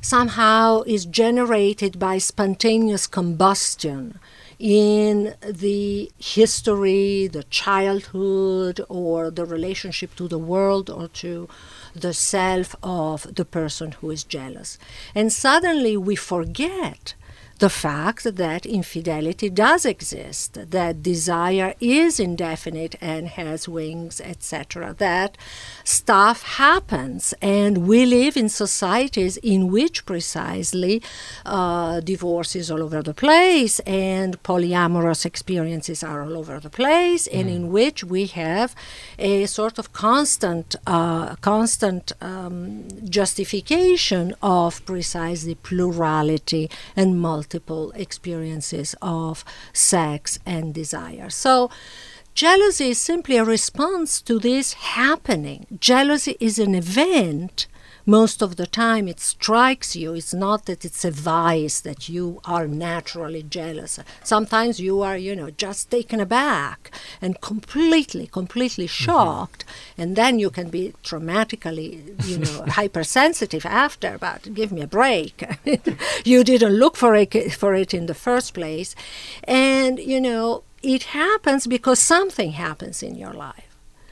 somehow 0.01 0.83
is 0.83 1.05
generated 1.07 1.99
by 1.99 2.19
spontaneous 2.19 3.07
combustion 3.07 4.19
in 4.61 5.35
the 5.43 6.13
history, 6.19 7.27
the 7.27 7.45
childhood, 7.45 8.81
or 8.91 9.31
the 9.31 9.47
relationship 9.47 10.15
to 10.17 10.29
the 10.29 10.39
world 10.39 10.91
or 10.91 11.09
to 11.09 11.49
the 11.95 12.13
self 12.13 12.77
of 12.83 13.35
the 13.35 13.47
person 13.47 13.93
who 13.93 14.11
is 14.11 14.23
jealous. 14.23 14.79
And 15.15 15.33
suddenly 15.33 15.97
we 15.97 16.15
forget 16.15 17.15
the 17.61 17.69
fact 17.69 18.37
that 18.37 18.65
infidelity 18.65 19.51
does 19.51 19.85
exist, 19.85 20.71
that 20.71 21.03
desire 21.03 21.75
is 21.79 22.19
indefinite 22.19 22.95
and 23.03 23.29
has 23.29 23.69
wings, 23.69 24.19
etc., 24.23 24.95
that 24.97 25.37
stuff 25.85 26.43
happens, 26.57 27.35
and 27.43 27.87
we 27.87 28.07
live 28.07 28.35
in 28.35 28.49
societies 28.49 29.37
in 29.37 29.71
which 29.71 30.07
precisely 30.07 31.03
uh, 31.45 32.01
divorce 32.01 32.57
is 32.57 32.71
all 32.71 32.83
over 32.83 33.03
the 33.03 33.13
place 33.13 33.79
and 33.81 34.43
polyamorous 34.43 35.27
experiences 35.27 36.03
are 36.03 36.23
all 36.23 36.39
over 36.39 36.61
the 36.61 36.71
place, 36.71 37.29
mm. 37.29 37.41
and 37.41 37.51
in 37.51 37.71
which 37.71 38.03
we 38.03 38.25
have 38.25 38.75
a 39.19 39.45
sort 39.45 39.79
of 39.79 39.93
constant, 39.93 40.77
uh, 40.87 41.37
constant 41.37 42.13
um, 42.23 42.89
justification 43.05 44.35
of 44.43 44.83
precisely 44.87 45.55
plurality 45.55 46.71
and 46.97 47.21
multiple 47.21 47.50
multiple 47.51 47.91
experiences 47.97 48.95
of 49.03 49.45
sex 49.73 50.39
and 50.47 50.73
desire. 50.73 51.29
So, 51.31 51.69
jealousy 52.33 52.91
is 52.91 52.99
simply 52.99 53.39
a 53.39 53.45
response 53.45 54.23
to 54.23 54.39
this 54.39 54.75
happening. 54.75 55.67
Jealousy 55.81 56.37
is 56.39 56.61
an 56.61 56.77
event 56.77 57.67
most 58.07 58.43
of 58.43 58.57
the 58.57 58.67
time 58.67 59.09
it 59.09 59.21
strikes 59.21 59.95
you. 59.97 60.15
It's 60.15 60.35
not 60.35 60.67
that 60.67 60.85
it's 60.85 61.05
a 61.05 61.11
vice 61.11 61.81
that 61.81 62.09
you 62.09 62.41
are 62.45 62.67
naturally 62.67 63.43
jealous. 63.43 63.99
Sometimes 64.25 64.81
you 64.81 65.03
are, 65.03 65.17
you 65.17 65.37
know, 65.37 65.51
just 65.51 65.91
taken 65.91 66.21
aback 66.21 66.91
and 67.21 67.41
completely, 67.41 68.27
completely 68.27 68.87
mm-hmm. 68.87 69.05
shocked. 69.05 69.65
Mm-hmm. 69.65 70.03
And 70.03 70.17
then 70.17 70.39
you 70.39 70.51
can 70.51 70.71
be 70.71 70.95
traumatically, 71.05 71.89
you 72.27 72.39
know, 72.39 72.65
hypersensitive 72.73 73.67
after, 73.67 74.19
but 74.19 74.53
give 74.55 74.73
me 74.73 74.83
a 74.83 74.87
break. 74.87 75.45
you 76.25 76.45
didn't 76.45 76.75
look 76.75 76.97
for 76.97 77.15
it, 77.15 77.53
for 77.55 77.75
it 77.75 77.95
in 77.95 78.07
the 78.07 78.15
first 78.15 78.55
place. 78.55 78.95
And, 79.45 79.99
you 79.99 80.21
know, 80.21 80.65
it 80.83 81.03
happens 81.05 81.67
because 81.67 81.99
something 82.01 82.53
happens 82.53 83.03
in 83.03 83.15
your 83.15 83.33
life. 83.33 83.70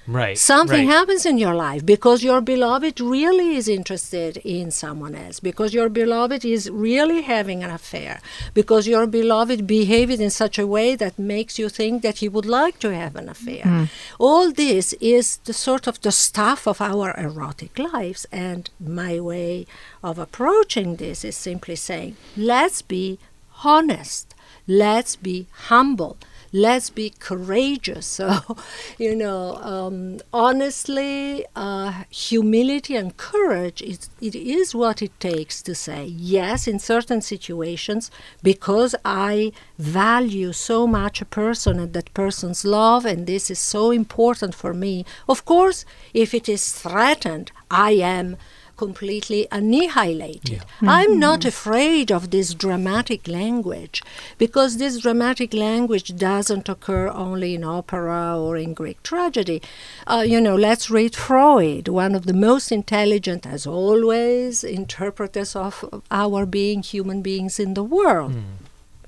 Right. 0.09 0.39
Something 0.39 0.87
right. 0.89 0.97
happens 0.97 1.27
in 1.27 1.37
your 1.37 1.55
life 1.55 1.85
because 1.85 2.25
your 2.25 2.41
beloved 2.41 2.99
really 2.99 3.57
is 3.57 3.69
interested 3.69 4.39
in 4.39 4.71
someone 4.71 5.15
else, 5.15 5.39
because 5.39 5.75
your 5.75 5.91
beloved 5.91 6.47
is 6.47 6.71
really 6.71 7.21
having 7.21 7.63
an 7.63 7.71
affair, 7.71 8.23
because 8.55 8.89
your 8.89 9.07
beloved 9.07 9.67
behaved 9.67 10.19
in 10.19 10.31
such 10.31 10.59
a 10.59 10.67
way 10.67 10.97
that 10.97 11.19
makes 11.19 11.59
you 11.59 11.69
think 11.69 12.03
that 12.03 12.19
he 12.19 12.29
would 12.29 12.47
like 12.47 12.79
to 12.79 12.95
have 12.95 13.17
an 13.17 13.29
affair. 13.29 13.65
Mm. 13.65 13.91
All 14.19 14.51
this 14.51 14.95
is 14.95 15.37
the 15.45 15.53
sort 15.53 15.87
of 15.87 16.01
the 16.01 16.13
stuff 16.13 16.67
of 16.67 16.81
our 16.81 17.15
erotic 17.19 17.79
lives. 17.79 18.27
And 18.33 18.71
my 18.81 19.21
way 19.21 19.67
of 20.03 20.19
approaching 20.19 20.97
this 20.97 21.23
is 21.23 21.37
simply 21.37 21.77
saying, 21.77 22.17
let's 22.35 22.81
be 22.81 23.19
honest, 23.63 24.35
let's 24.67 25.17
be 25.17 25.47
humble 25.69 26.17
let's 26.53 26.91
be 26.91 27.11
courageous. 27.11 28.07
So, 28.19 28.57
you 28.99 29.15
know, 29.15 29.57
um, 29.63 30.19
honestly, 30.33 31.47
uh, 31.55 32.03
humility 32.11 32.97
and 32.97 33.17
courage, 33.17 33.81
is, 33.81 34.11
it 34.21 34.35
is 34.35 34.75
what 34.75 35.03
it 35.03 35.13
takes 35.21 35.63
to 35.63 35.75
say 35.75 36.05
yes 36.05 36.67
in 36.67 36.81
certain 36.81 37.21
situations 37.21 38.11
because 38.43 38.97
I 39.05 39.53
value 39.79 40.53
so 40.53 40.87
much 40.87 41.21
a 41.21 41.25
person 41.27 41.79
and 41.79 41.93
that 41.93 42.13
person's 42.13 42.65
love, 42.65 43.05
and 43.07 43.27
this 43.27 43.51
is 43.51 43.61
so 43.61 43.93
important 43.93 44.55
for 44.55 44.75
me. 44.75 45.05
Of 45.29 45.45
course, 45.45 45.85
if 46.13 46.35
it 46.35 46.49
is 46.49 46.73
threatened, 46.73 47.53
I 47.71 47.93
am 47.93 48.37
completely 48.79 49.47
annihilated. 49.53 50.51
Yeah. 50.51 50.59
Mm-hmm. 50.59 50.89
I'm 50.89 51.19
not 51.19 51.45
afraid 51.45 52.11
of 52.11 52.31
this 52.31 52.55
dramatic 52.55 53.29
language 53.29 54.03
because 54.39 54.79
this 54.79 54.99
dramatic 55.01 55.53
language 55.53 56.17
doesn't 56.17 56.69
occur 56.69 57.09
only 57.09 57.55
in 57.57 57.65
opera 57.65 58.39
or 58.39 58.57
in 58.57 58.73
Greek 58.73 59.03
tragedy. 59.03 59.61
Uh, 60.07 60.25
you 60.27 60.41
know, 60.41 60.57
let's 60.57 60.89
read 60.89 61.15
Freud, 61.15 61.89
one 61.89 62.15
of 62.15 62.25
the 62.25 62.39
most 62.49 62.73
intelligent, 62.73 63.47
as 63.47 63.67
always, 63.67 64.65
interpreters 64.65 65.55
of 65.55 66.03
our 66.11 66.47
being 66.47 66.83
human 66.83 67.21
beings 67.21 67.61
in 67.61 67.75
the 67.75 67.85
world. 67.85 68.33
Mm. 68.33 68.45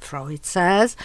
Freud 0.01 0.45
says 0.45 0.97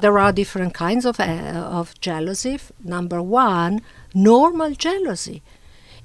there 0.00 0.18
are 0.18 0.32
different 0.32 0.72
kinds 0.72 1.04
of, 1.04 1.20
uh, 1.20 1.68
of 1.80 1.98
jealousy. 2.00 2.58
Number 2.82 3.20
one, 3.20 3.82
normal 4.14 4.72
jealousy. 4.72 5.42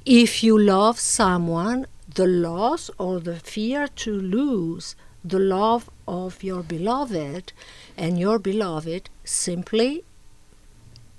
If 0.05 0.43
you 0.43 0.57
love 0.57 0.99
someone 0.99 1.85
the 2.15 2.27
loss 2.27 2.89
or 2.97 3.19
the 3.19 3.39
fear 3.39 3.87
to 3.87 4.11
lose 4.13 4.95
the 5.23 5.39
love 5.39 5.89
of 6.07 6.43
your 6.43 6.63
beloved, 6.63 7.53
and 7.95 8.19
your 8.19 8.39
beloved 8.39 9.09
simply 9.23 10.03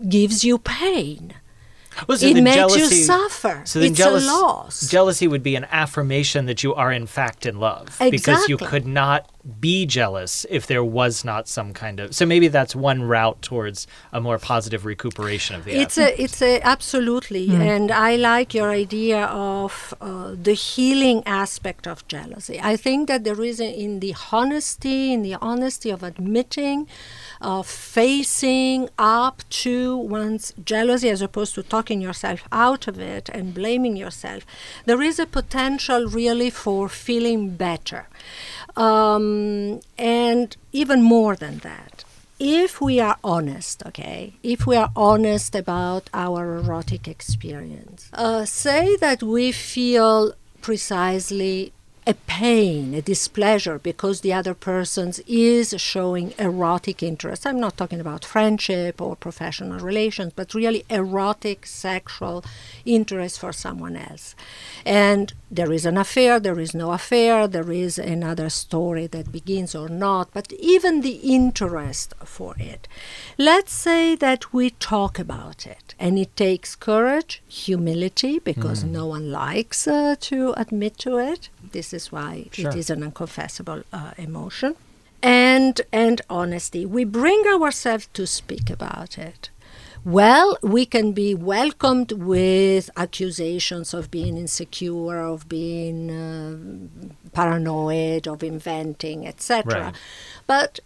gives 0.09 0.45
you 0.45 0.59
pain. 0.59 1.35
Well, 2.09 2.19
so 2.19 2.27
it 2.27 2.43
makes 2.43 2.57
jealousy, 2.57 2.97
you 2.97 3.03
suffer. 3.05 3.63
So 3.65 3.81
it's 3.81 3.97
jealous, 3.97 4.25
a 4.25 4.27
loss. 4.27 4.91
Jealousy 4.91 5.29
would 5.29 5.43
be 5.43 5.57
an 5.57 5.67
affirmation 5.71 6.47
that 6.47 6.63
you 6.63 6.75
are 6.75 6.91
in 6.91 7.07
fact 7.07 7.47
in 7.47 7.61
love 7.61 7.89
exactly. 7.89 8.11
because 8.11 8.49
you 8.49 8.57
could 8.57 8.87
not 8.87 9.31
be 9.61 9.87
jealous 9.87 10.47
if 10.51 10.67
there 10.67 10.85
was 10.85 11.25
not 11.25 11.49
some 11.49 11.73
kind 11.73 12.01
of. 12.01 12.15
So 12.15 12.25
maybe 12.27 12.49
that's 12.49 12.75
one 12.77 13.03
route 13.03 13.43
towards 13.43 13.87
a 14.13 14.21
more 14.21 14.39
positive 14.39 14.85
recuperation 14.85 15.57
of 15.57 15.65
the. 15.65 15.73
It's 15.73 15.99
a. 15.99 16.21
It's 16.21 16.41
a 16.43 16.61
absolutely, 16.61 17.49
mm. 17.49 17.61
and 17.61 17.91
I 17.91 18.17
like 18.17 18.55
your 18.55 18.71
idea 18.71 19.25
of 19.27 19.95
uh, 20.01 20.35
the 20.41 20.55
healing 20.55 21.23
aspect 21.27 21.87
of 21.87 22.07
jealousy. 22.09 22.61
I 22.63 22.77
think 22.77 23.09
that 23.09 23.25
there 23.25 23.43
is 23.43 23.61
a, 23.61 23.69
in 23.69 24.01
the 24.01 24.15
honesty, 24.31 25.13
in 25.13 25.23
the 25.23 25.35
honesty 25.41 25.91
of 25.91 26.03
admitting 26.03 26.87
of 27.43 27.67
facing 27.67 28.89
up 28.99 29.43
to 29.51 29.97
one's 29.97 30.55
jealousy 30.65 31.11
as 31.11 31.21
opposed 31.21 31.55
to 31.55 31.63
talking 31.63 32.01
yourself 32.01 32.45
out 32.53 32.87
of 32.87 32.99
it 32.99 33.29
and 33.31 33.53
blaming 33.53 33.97
yourself, 33.97 34.47
there 34.87 35.03
is 35.03 35.19
a 35.19 35.27
potential 35.27 36.07
really 36.07 36.51
for 36.51 36.89
feeling 36.89 37.51
better. 37.57 38.07
Um, 38.77 39.81
and 39.99 40.57
even 40.73 41.03
more 41.03 41.37
than 41.37 41.59
that, 41.59 42.05
if 42.39 42.81
we 42.81 42.99
are 42.99 43.19
honest, 43.23 43.85
okay, 43.87 44.35
if 44.43 44.67
we 44.67 44.77
are 44.77 44.91
honest 44.97 45.55
about 45.55 46.11
our 46.13 46.57
erotic 46.57 47.07
experience, 47.07 48.11
uh, 48.15 48.45
say 48.45 48.97
that 48.97 49.23
we 49.23 49.53
feel 49.53 50.33
precisely 50.61 51.73
a 52.07 52.15
pain, 52.15 52.95
a 52.95 53.03
displeasure 53.03 53.79
because 53.79 54.23
the 54.23 54.33
other 54.33 54.55
person 54.55 55.13
is 55.29 55.75
showing 55.79 56.35
erotic 56.39 57.03
interest. 57.03 57.47
I'm 57.47 57.61
not 57.61 57.77
talking 57.77 58.01
about 58.01 58.25
friendship 58.25 59.01
or 59.01 59.15
professional 59.15 59.79
relations, 59.79 60.33
but 60.35 60.53
really 60.53 60.85
erotic 60.91 61.65
sexual 61.65 62.45
interest 62.85 63.39
for 63.39 63.53
someone 63.53 63.97
else. 63.97 64.35
And 64.85 65.33
there 65.53 65.71
is 65.71 65.85
an 65.85 65.99
affair, 65.99 66.41
there 66.41 66.59
is 66.59 66.75
no 66.75 66.93
affair, 66.93 67.47
there 67.47 67.71
is 67.71 67.99
another 67.99 68.49
story 68.49 69.07
that 69.09 69.31
begins 69.31 69.75
or 69.75 69.89
not, 69.91 70.31
but 70.33 70.51
even 70.55 71.03
the 71.03 71.21
interest 71.23 72.15
for 72.25 72.55
it. 72.59 72.89
Let's 73.37 73.73
say 73.73 74.17
that 74.17 74.55
we 74.55 74.71
talk 74.71 75.19
about 75.19 75.67
it, 75.67 75.95
and 75.99 76.19
it 76.19 76.35
takes 76.37 76.75
courage, 76.75 77.43
humility, 77.47 78.39
because 78.39 78.83
mm. 78.83 78.93
no 78.93 79.07
one 79.07 79.31
likes 79.31 79.87
uh, 79.87 80.17
to 80.21 80.55
admit 80.57 80.97
to 80.99 81.19
it. 81.19 81.51
This 81.73 81.93
is 81.93 82.11
why 82.11 82.49
sure. 82.51 82.71
it 82.71 82.77
is 82.77 82.89
an 82.89 83.03
unconfessable 83.03 83.83
uh, 83.93 84.13
emotion. 84.17 84.75
And, 85.23 85.81
and 85.93 86.21
honesty. 86.29 86.85
We 86.85 87.05
bring 87.05 87.45
ourselves 87.47 88.09
to 88.15 88.27
speak 88.27 88.69
about 88.71 89.19
it. 89.19 89.51
Well, 90.05 90.59
we 90.63 90.85
can 90.85 91.13
be 91.13 91.35
welcomed 91.35 92.13
with 92.13 92.91
accusations 92.97 93.95
of 93.95 94.11
being 94.11 94.37
insecure, 94.37 95.21
of 95.21 95.49
being 95.49 96.11
uh, 96.11 97.31
paranoid, 97.33 98.27
of 98.27 98.43
inventing, 98.43 99.27
etc. 99.27 99.81
Right. 99.81 99.95
But 100.47 100.81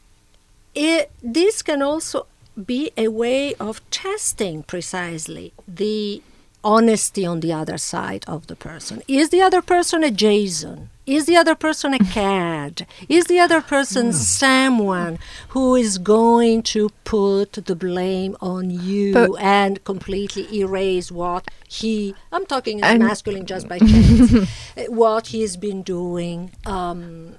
it, 0.74 1.10
this 1.22 1.62
can 1.62 1.80
also 1.80 2.26
be 2.62 2.90
a 2.96 3.08
way 3.08 3.54
of 3.54 3.88
testing 3.90 4.62
precisely 4.62 5.52
the 5.66 6.22
honesty 6.66 7.24
on 7.24 7.38
the 7.40 7.52
other 7.52 7.78
side 7.78 8.24
of 8.26 8.48
the 8.48 8.56
person. 8.56 9.00
Is 9.06 9.30
the 9.30 9.40
other 9.40 9.62
person 9.62 10.02
a 10.02 10.10
Jason? 10.10 10.90
Is 11.06 11.26
the 11.26 11.36
other 11.36 11.54
person 11.54 11.94
a 11.94 12.00
cad? 12.00 12.88
Is 13.08 13.26
the 13.26 13.38
other 13.38 13.60
person 13.60 14.08
mm. 14.08 14.12
someone 14.12 15.20
who 15.50 15.76
is 15.76 15.98
going 15.98 16.64
to 16.74 16.90
put 17.04 17.52
the 17.52 17.76
blame 17.76 18.36
on 18.40 18.70
you 18.70 19.12
but 19.12 19.30
and 19.38 19.82
completely 19.84 20.44
erase 20.52 21.12
what 21.12 21.48
he, 21.68 22.16
I'm 22.32 22.44
talking 22.44 22.80
in 22.80 22.98
masculine 22.98 23.46
just 23.46 23.68
by 23.68 23.78
chance, 23.78 24.48
what 24.88 25.28
he's 25.28 25.56
been 25.56 25.82
doing? 25.82 26.50
Um, 26.66 27.36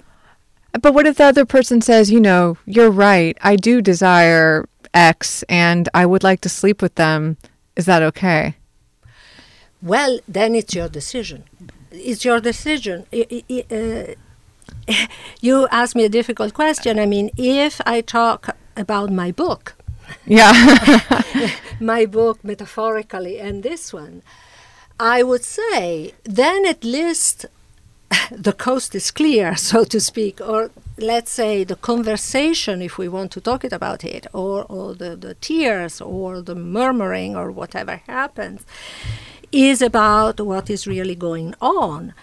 but 0.81 0.93
what 0.93 1.05
if 1.05 1.17
the 1.17 1.25
other 1.25 1.45
person 1.45 1.81
says, 1.81 2.09
you 2.09 2.21
know, 2.21 2.57
you're 2.65 2.89
right, 2.89 3.37
I 3.41 3.57
do 3.57 3.81
desire 3.81 4.69
X 4.93 5.43
and 5.49 5.89
I 5.93 6.05
would 6.05 6.23
like 6.23 6.39
to 6.41 6.49
sleep 6.49 6.81
with 6.81 6.95
them? 6.95 7.35
Is 7.75 7.85
that 7.85 8.01
okay? 8.01 8.55
Well, 9.81 10.19
then 10.27 10.55
it's 10.55 10.73
your 10.73 10.89
decision. 10.89 11.43
It's 11.91 12.25
your 12.25 12.39
decision. 12.39 13.05
Uh, 13.13 14.13
you 15.41 15.67
ask 15.71 15.95
me 15.95 16.05
a 16.05 16.09
difficult 16.09 16.53
question. 16.53 16.99
I 16.99 17.05
mean, 17.05 17.31
if 17.37 17.81
I 17.85 18.01
talk 18.01 18.55
about 18.75 19.11
my 19.11 19.31
book, 19.31 19.75
yeah, 20.25 20.53
my 21.79 22.05
book 22.05 22.43
metaphorically, 22.43 23.39
and 23.39 23.63
this 23.63 23.93
one, 23.93 24.21
I 24.99 25.21
would 25.23 25.43
say 25.43 26.13
then 26.23 26.65
at 26.65 26.83
least 26.83 27.45
the 28.31 28.53
coast 28.53 28.95
is 28.95 29.11
clear, 29.11 29.55
so 29.55 29.83
to 29.83 29.99
speak, 29.99 30.39
or 30.41 30.71
let's 30.97 31.31
say 31.31 31.63
the 31.63 31.75
conversation, 31.75 32.81
if 32.81 32.97
we 32.97 33.07
want 33.07 33.31
to 33.31 33.41
talk 33.41 33.63
it 33.63 33.73
about 33.73 34.03
it, 34.03 34.27
or, 34.33 34.63
or 34.69 34.95
the, 34.95 35.15
the 35.15 35.35
tears, 35.35 36.01
or 36.01 36.41
the 36.41 36.55
murmuring, 36.55 37.35
or 37.35 37.51
whatever 37.51 38.01
happens, 38.07 38.65
is 39.51 39.81
about 39.81 40.39
what 40.39 40.69
is 40.69 40.87
really 40.87 41.15
going 41.15 41.55
on. 41.61 42.13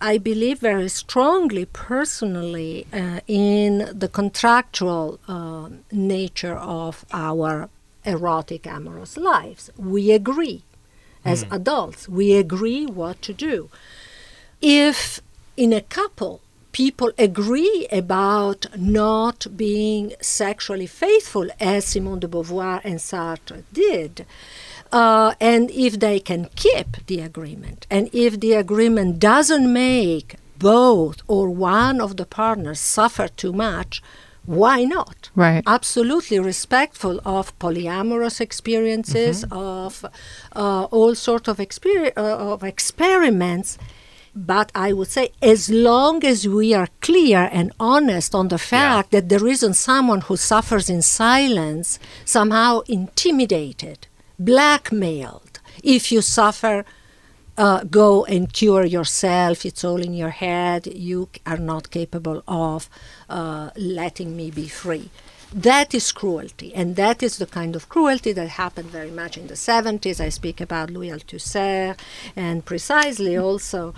I 0.00 0.18
believe 0.18 0.58
very 0.58 0.88
strongly, 0.88 1.64
personally, 1.64 2.86
uh, 2.92 3.20
in 3.26 3.88
the 3.92 4.08
contractual 4.08 5.18
uh, 5.26 5.70
nature 5.90 6.56
of 6.56 7.04
our 7.12 7.70
erotic, 8.04 8.66
amorous 8.66 9.16
lives. 9.16 9.70
We 9.76 10.12
agree 10.12 10.64
as 11.26 11.44
mm. 11.44 11.52
adults, 11.56 12.08
we 12.08 12.34
agree 12.34 12.86
what 12.86 13.20
to 13.22 13.32
do. 13.32 13.68
If 14.62 15.20
in 15.56 15.72
a 15.72 15.80
couple, 15.80 16.40
people 16.72 17.10
agree 17.18 17.86
about 17.90 18.66
not 18.76 19.46
being 19.56 20.12
sexually 20.20 20.86
faithful, 20.86 21.48
as 21.58 21.84
Simone 21.86 22.20
de 22.20 22.28
Beauvoir 22.28 22.80
and 22.84 23.00
Sartre 23.00 23.64
did, 23.72 24.24
uh, 24.96 25.34
and 25.52 25.70
if 25.86 25.92
they 26.00 26.18
can 26.18 26.42
keep 26.64 26.88
the 27.06 27.20
agreement, 27.20 27.86
and 27.90 28.08
if 28.12 28.40
the 28.40 28.54
agreement 28.54 29.18
doesn't 29.18 29.68
make 29.70 30.36
both 30.58 31.18
or 31.28 31.44
one 31.50 32.00
of 32.00 32.16
the 32.16 32.24
partners 32.24 32.80
suffer 32.80 33.28
too 33.28 33.52
much, 33.52 34.02
why 34.46 34.84
not? 34.84 35.28
Right. 35.34 35.62
Absolutely 35.66 36.38
respectful 36.38 37.20
of 37.26 37.44
polyamorous 37.58 38.40
experiences, 38.40 39.44
mm-hmm. 39.44 39.58
of 39.82 39.92
uh, 40.54 40.84
all 40.84 41.14
sort 41.14 41.46
of, 41.48 41.56
experi- 41.58 42.16
uh, 42.16 42.52
of 42.54 42.64
experiments. 42.64 43.76
But 44.34 44.70
I 44.74 44.92
would 44.92 45.08
say, 45.08 45.32
as 45.42 45.68
long 45.68 46.24
as 46.24 46.46
we 46.46 46.72
are 46.72 46.88
clear 47.00 47.50
and 47.58 47.72
honest 47.80 48.34
on 48.34 48.48
the 48.48 48.58
fact 48.58 49.08
yeah. 49.12 49.20
that 49.20 49.28
there 49.28 49.46
isn't 49.46 49.74
someone 49.74 50.22
who 50.22 50.36
suffers 50.36 50.88
in 50.88 51.02
silence, 51.02 51.98
somehow 52.24 52.80
intimidated, 52.86 54.06
blackmailed. 54.38 55.60
If 55.82 56.10
you 56.12 56.22
suffer, 56.22 56.84
uh, 57.58 57.84
go 57.84 58.24
and 58.24 58.52
cure 58.52 58.84
yourself. 58.84 59.64
It's 59.64 59.84
all 59.84 60.00
in 60.00 60.14
your 60.14 60.30
head. 60.30 60.86
You 60.86 61.28
are 61.46 61.56
not 61.58 61.90
capable 61.90 62.42
of 62.46 62.88
uh, 63.28 63.70
letting 63.76 64.36
me 64.36 64.50
be 64.50 64.68
free. 64.68 65.10
That 65.54 65.94
is 65.94 66.12
cruelty, 66.12 66.74
and 66.74 66.96
that 66.96 67.22
is 67.22 67.38
the 67.38 67.46
kind 67.46 67.76
of 67.76 67.88
cruelty 67.88 68.32
that 68.32 68.48
happened 68.48 68.90
very 68.90 69.12
much 69.12 69.38
in 69.38 69.46
the 69.46 69.54
70s. 69.54 70.20
I 70.20 70.28
speak 70.28 70.60
about 70.60 70.90
Louis 70.90 71.10
Althusser, 71.10 71.96
and 72.34 72.64
precisely 72.64 73.38
also 73.38 73.94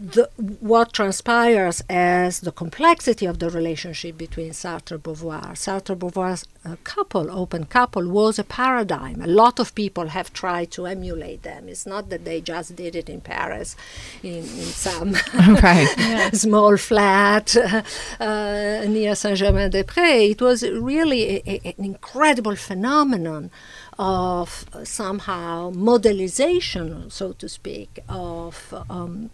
the, 0.00 0.30
what 0.60 0.94
transpires 0.94 1.82
as 1.90 2.40
the 2.40 2.52
complexity 2.52 3.26
of 3.26 3.38
the 3.38 3.50
relationship 3.50 4.16
between 4.16 4.52
Sartre 4.52 4.92
and 4.92 5.02
Beauvoir. 5.02 5.52
Sartre 5.52 5.94
Beauvoir's 5.94 6.46
uh, 6.64 6.76
couple, 6.84 7.30
open 7.30 7.66
couple, 7.66 8.08
was 8.08 8.38
a 8.38 8.44
paradigm. 8.44 9.20
A 9.20 9.26
lot 9.26 9.60
of 9.60 9.74
people 9.74 10.08
have 10.08 10.32
tried 10.32 10.70
to 10.70 10.86
emulate 10.86 11.42
them. 11.42 11.68
It's 11.68 11.84
not 11.84 12.08
that 12.08 12.24
they 12.24 12.40
just 12.40 12.76
did 12.76 12.96
it 12.96 13.10
in 13.10 13.20
Paris, 13.20 13.76
in, 14.22 14.38
in 14.38 14.44
some 14.44 15.14
small 16.32 16.78
flat 16.78 17.54
uh, 18.20 18.84
near 18.88 19.14
Saint 19.14 19.36
Germain 19.36 19.70
des 19.70 19.84
Prés. 19.84 20.30
It 20.30 20.40
was 20.40 20.62
really 20.62 21.36
a, 21.36 21.42
a, 21.46 21.74
an 21.76 21.84
incredible 21.84 22.56
phenomenon 22.56 23.50
of 23.98 24.64
somehow 24.84 25.70
modelization, 25.72 27.12
so 27.12 27.32
to 27.34 27.50
speak, 27.50 27.98
of 28.08 28.72
um, 28.88 29.28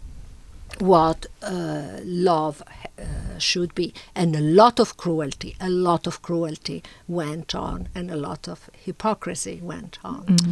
what 0.81 1.25
uh, 1.41 1.99
love 2.03 2.63
uh, 2.97 3.03
should 3.37 3.73
be. 3.75 3.93
And 4.15 4.35
a 4.35 4.41
lot 4.41 4.79
of 4.79 4.97
cruelty, 4.97 5.55
a 5.59 5.69
lot 5.69 6.07
of 6.07 6.21
cruelty 6.21 6.83
went 7.07 7.55
on, 7.55 7.89
and 7.95 8.11
a 8.11 8.15
lot 8.15 8.47
of 8.47 8.69
hypocrisy 8.73 9.59
went 9.61 9.99
on. 10.03 10.25
Mm-hmm. 10.25 10.51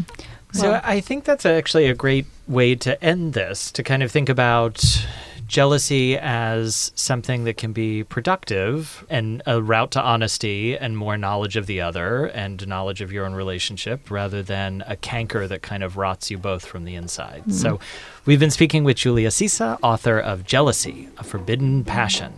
So 0.53 0.80
I 0.84 1.01
think 1.01 1.26
that's 1.26 1.45
actually 1.45 1.88
a 1.88 1.93
great 1.93 2.26
way 2.47 2.76
to 2.76 3.03
end 3.03 3.34
this, 3.34 3.71
to 3.71 3.84
kind 3.84 4.01
of 4.03 4.11
think 4.11 4.30
about 4.30 5.05
jealousy 5.48 6.18
as 6.18 6.91
something 6.96 7.43
that 7.43 7.58
can 7.58 7.74
be 7.74 8.04
productive 8.04 9.06
and 9.10 9.41
a 9.46 9.62
route 9.62 9.91
to 9.91 10.02
honesty 10.02 10.78
and 10.78 10.98
more 10.98 11.18
knowledge 11.18 11.56
of 11.56 11.68
the 11.68 11.82
other 11.82 12.26
and 12.28 12.68
knowledge 12.68 13.02
of 13.02 13.12
your 13.12 13.26
own 13.26 13.34
relationship 13.34 14.10
rather 14.10 14.41
than 14.41 14.84
a 14.88 14.96
canker 14.96 15.48
that 15.48 15.62
kind 15.62 15.84
of 15.84 15.98
rots 15.98 16.32
you 16.32 16.38
both 16.38 16.66
from 16.66 16.86
the 16.86 16.96
inside. 16.96 17.41
Mm-hmm. 17.41 17.52
So 17.52 17.80
we've 18.26 18.39
been 18.39 18.52
speaking 18.52 18.84
with 18.84 18.98
Giulia 18.98 19.30
Sissa, 19.30 19.78
author 19.82 20.20
of 20.20 20.46
Jealousy, 20.46 21.10
a 21.18 21.24
Forbidden 21.24 21.84
Passion. 21.84 22.34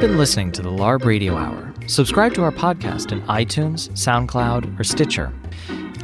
Been 0.00 0.16
listening 0.16 0.50
to 0.52 0.62
the 0.62 0.70
LARB 0.70 1.04
Radio 1.04 1.36
Hour. 1.36 1.74
Subscribe 1.86 2.32
to 2.32 2.42
our 2.42 2.50
podcast 2.50 3.12
in 3.12 3.20
iTunes, 3.24 3.90
SoundCloud, 3.90 4.80
or 4.80 4.82
Stitcher. 4.82 5.30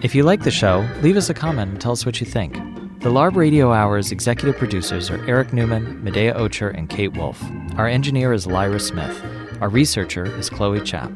If 0.02 0.14
you 0.14 0.22
like 0.22 0.42
the 0.42 0.50
show, 0.50 0.86
leave 1.00 1.16
us 1.16 1.30
a 1.30 1.34
comment 1.34 1.70
and 1.70 1.80
tell 1.80 1.92
us 1.92 2.04
what 2.04 2.20
you 2.20 2.26
think. 2.26 2.56
The 3.00 3.08
LARB 3.08 3.36
Radio 3.36 3.72
Hour's 3.72 4.12
executive 4.12 4.58
producers 4.58 5.08
are 5.10 5.26
Eric 5.26 5.54
Newman, 5.54 6.02
Medaya 6.04 6.36
Ocher, 6.36 6.76
and 6.76 6.90
Kate 6.90 7.16
Wolf. 7.16 7.42
Our 7.78 7.88
engineer 7.88 8.34
is 8.34 8.46
Lyra 8.46 8.80
Smith. 8.80 9.18
Our 9.62 9.70
researcher 9.70 10.26
is 10.38 10.50
Chloe 10.50 10.82
Chap. 10.82 11.10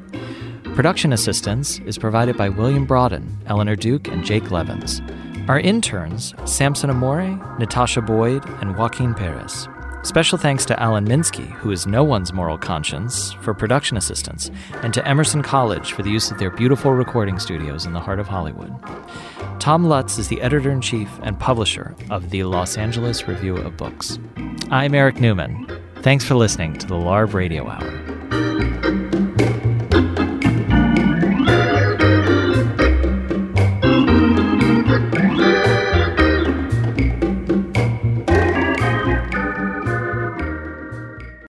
Production 0.74 1.12
assistance 1.12 1.80
is 1.80 1.98
provided 1.98 2.38
by 2.38 2.48
William 2.48 2.86
Broaden, 2.86 3.42
Eleanor 3.44 3.76
Duke, 3.76 4.08
and 4.08 4.24
Jake 4.24 4.50
Levins. 4.50 5.02
Our 5.48 5.60
interns, 5.60 6.32
Samson 6.46 6.88
Amore, 6.88 7.38
Natasha 7.58 8.00
Boyd, 8.00 8.42
and 8.62 8.74
Joaquin 8.78 9.12
Perez. 9.12 9.68
Special 10.02 10.38
thanks 10.38 10.64
to 10.64 10.80
Alan 10.82 11.06
Minsky, 11.06 11.50
who 11.50 11.70
is 11.70 11.86
no 11.86 12.02
one's 12.02 12.32
moral 12.32 12.56
conscience, 12.56 13.32
for 13.34 13.52
production 13.52 13.98
assistance, 13.98 14.50
and 14.82 14.94
to 14.94 15.06
Emerson 15.06 15.42
College 15.42 15.92
for 15.92 16.02
the 16.02 16.10
use 16.10 16.30
of 16.30 16.38
their 16.38 16.50
beautiful 16.50 16.92
recording 16.92 17.38
studios 17.38 17.84
in 17.84 17.92
the 17.92 18.00
heart 18.00 18.18
of 18.18 18.26
Hollywood. 18.26 18.74
Tom 19.60 19.84
Lutz 19.84 20.18
is 20.18 20.28
the 20.28 20.40
editor 20.40 20.70
in 20.70 20.80
chief 20.80 21.10
and 21.22 21.38
publisher 21.38 21.94
of 22.08 22.30
the 22.30 22.44
Los 22.44 22.78
Angeles 22.78 23.28
Review 23.28 23.56
of 23.58 23.76
Books. 23.76 24.18
I'm 24.70 24.94
Eric 24.94 25.20
Newman. 25.20 25.66
Thanks 25.96 26.24
for 26.24 26.34
listening 26.34 26.78
to 26.78 26.86
the 26.86 26.94
LARB 26.94 27.34
Radio 27.34 27.68
Hour. 27.68 28.19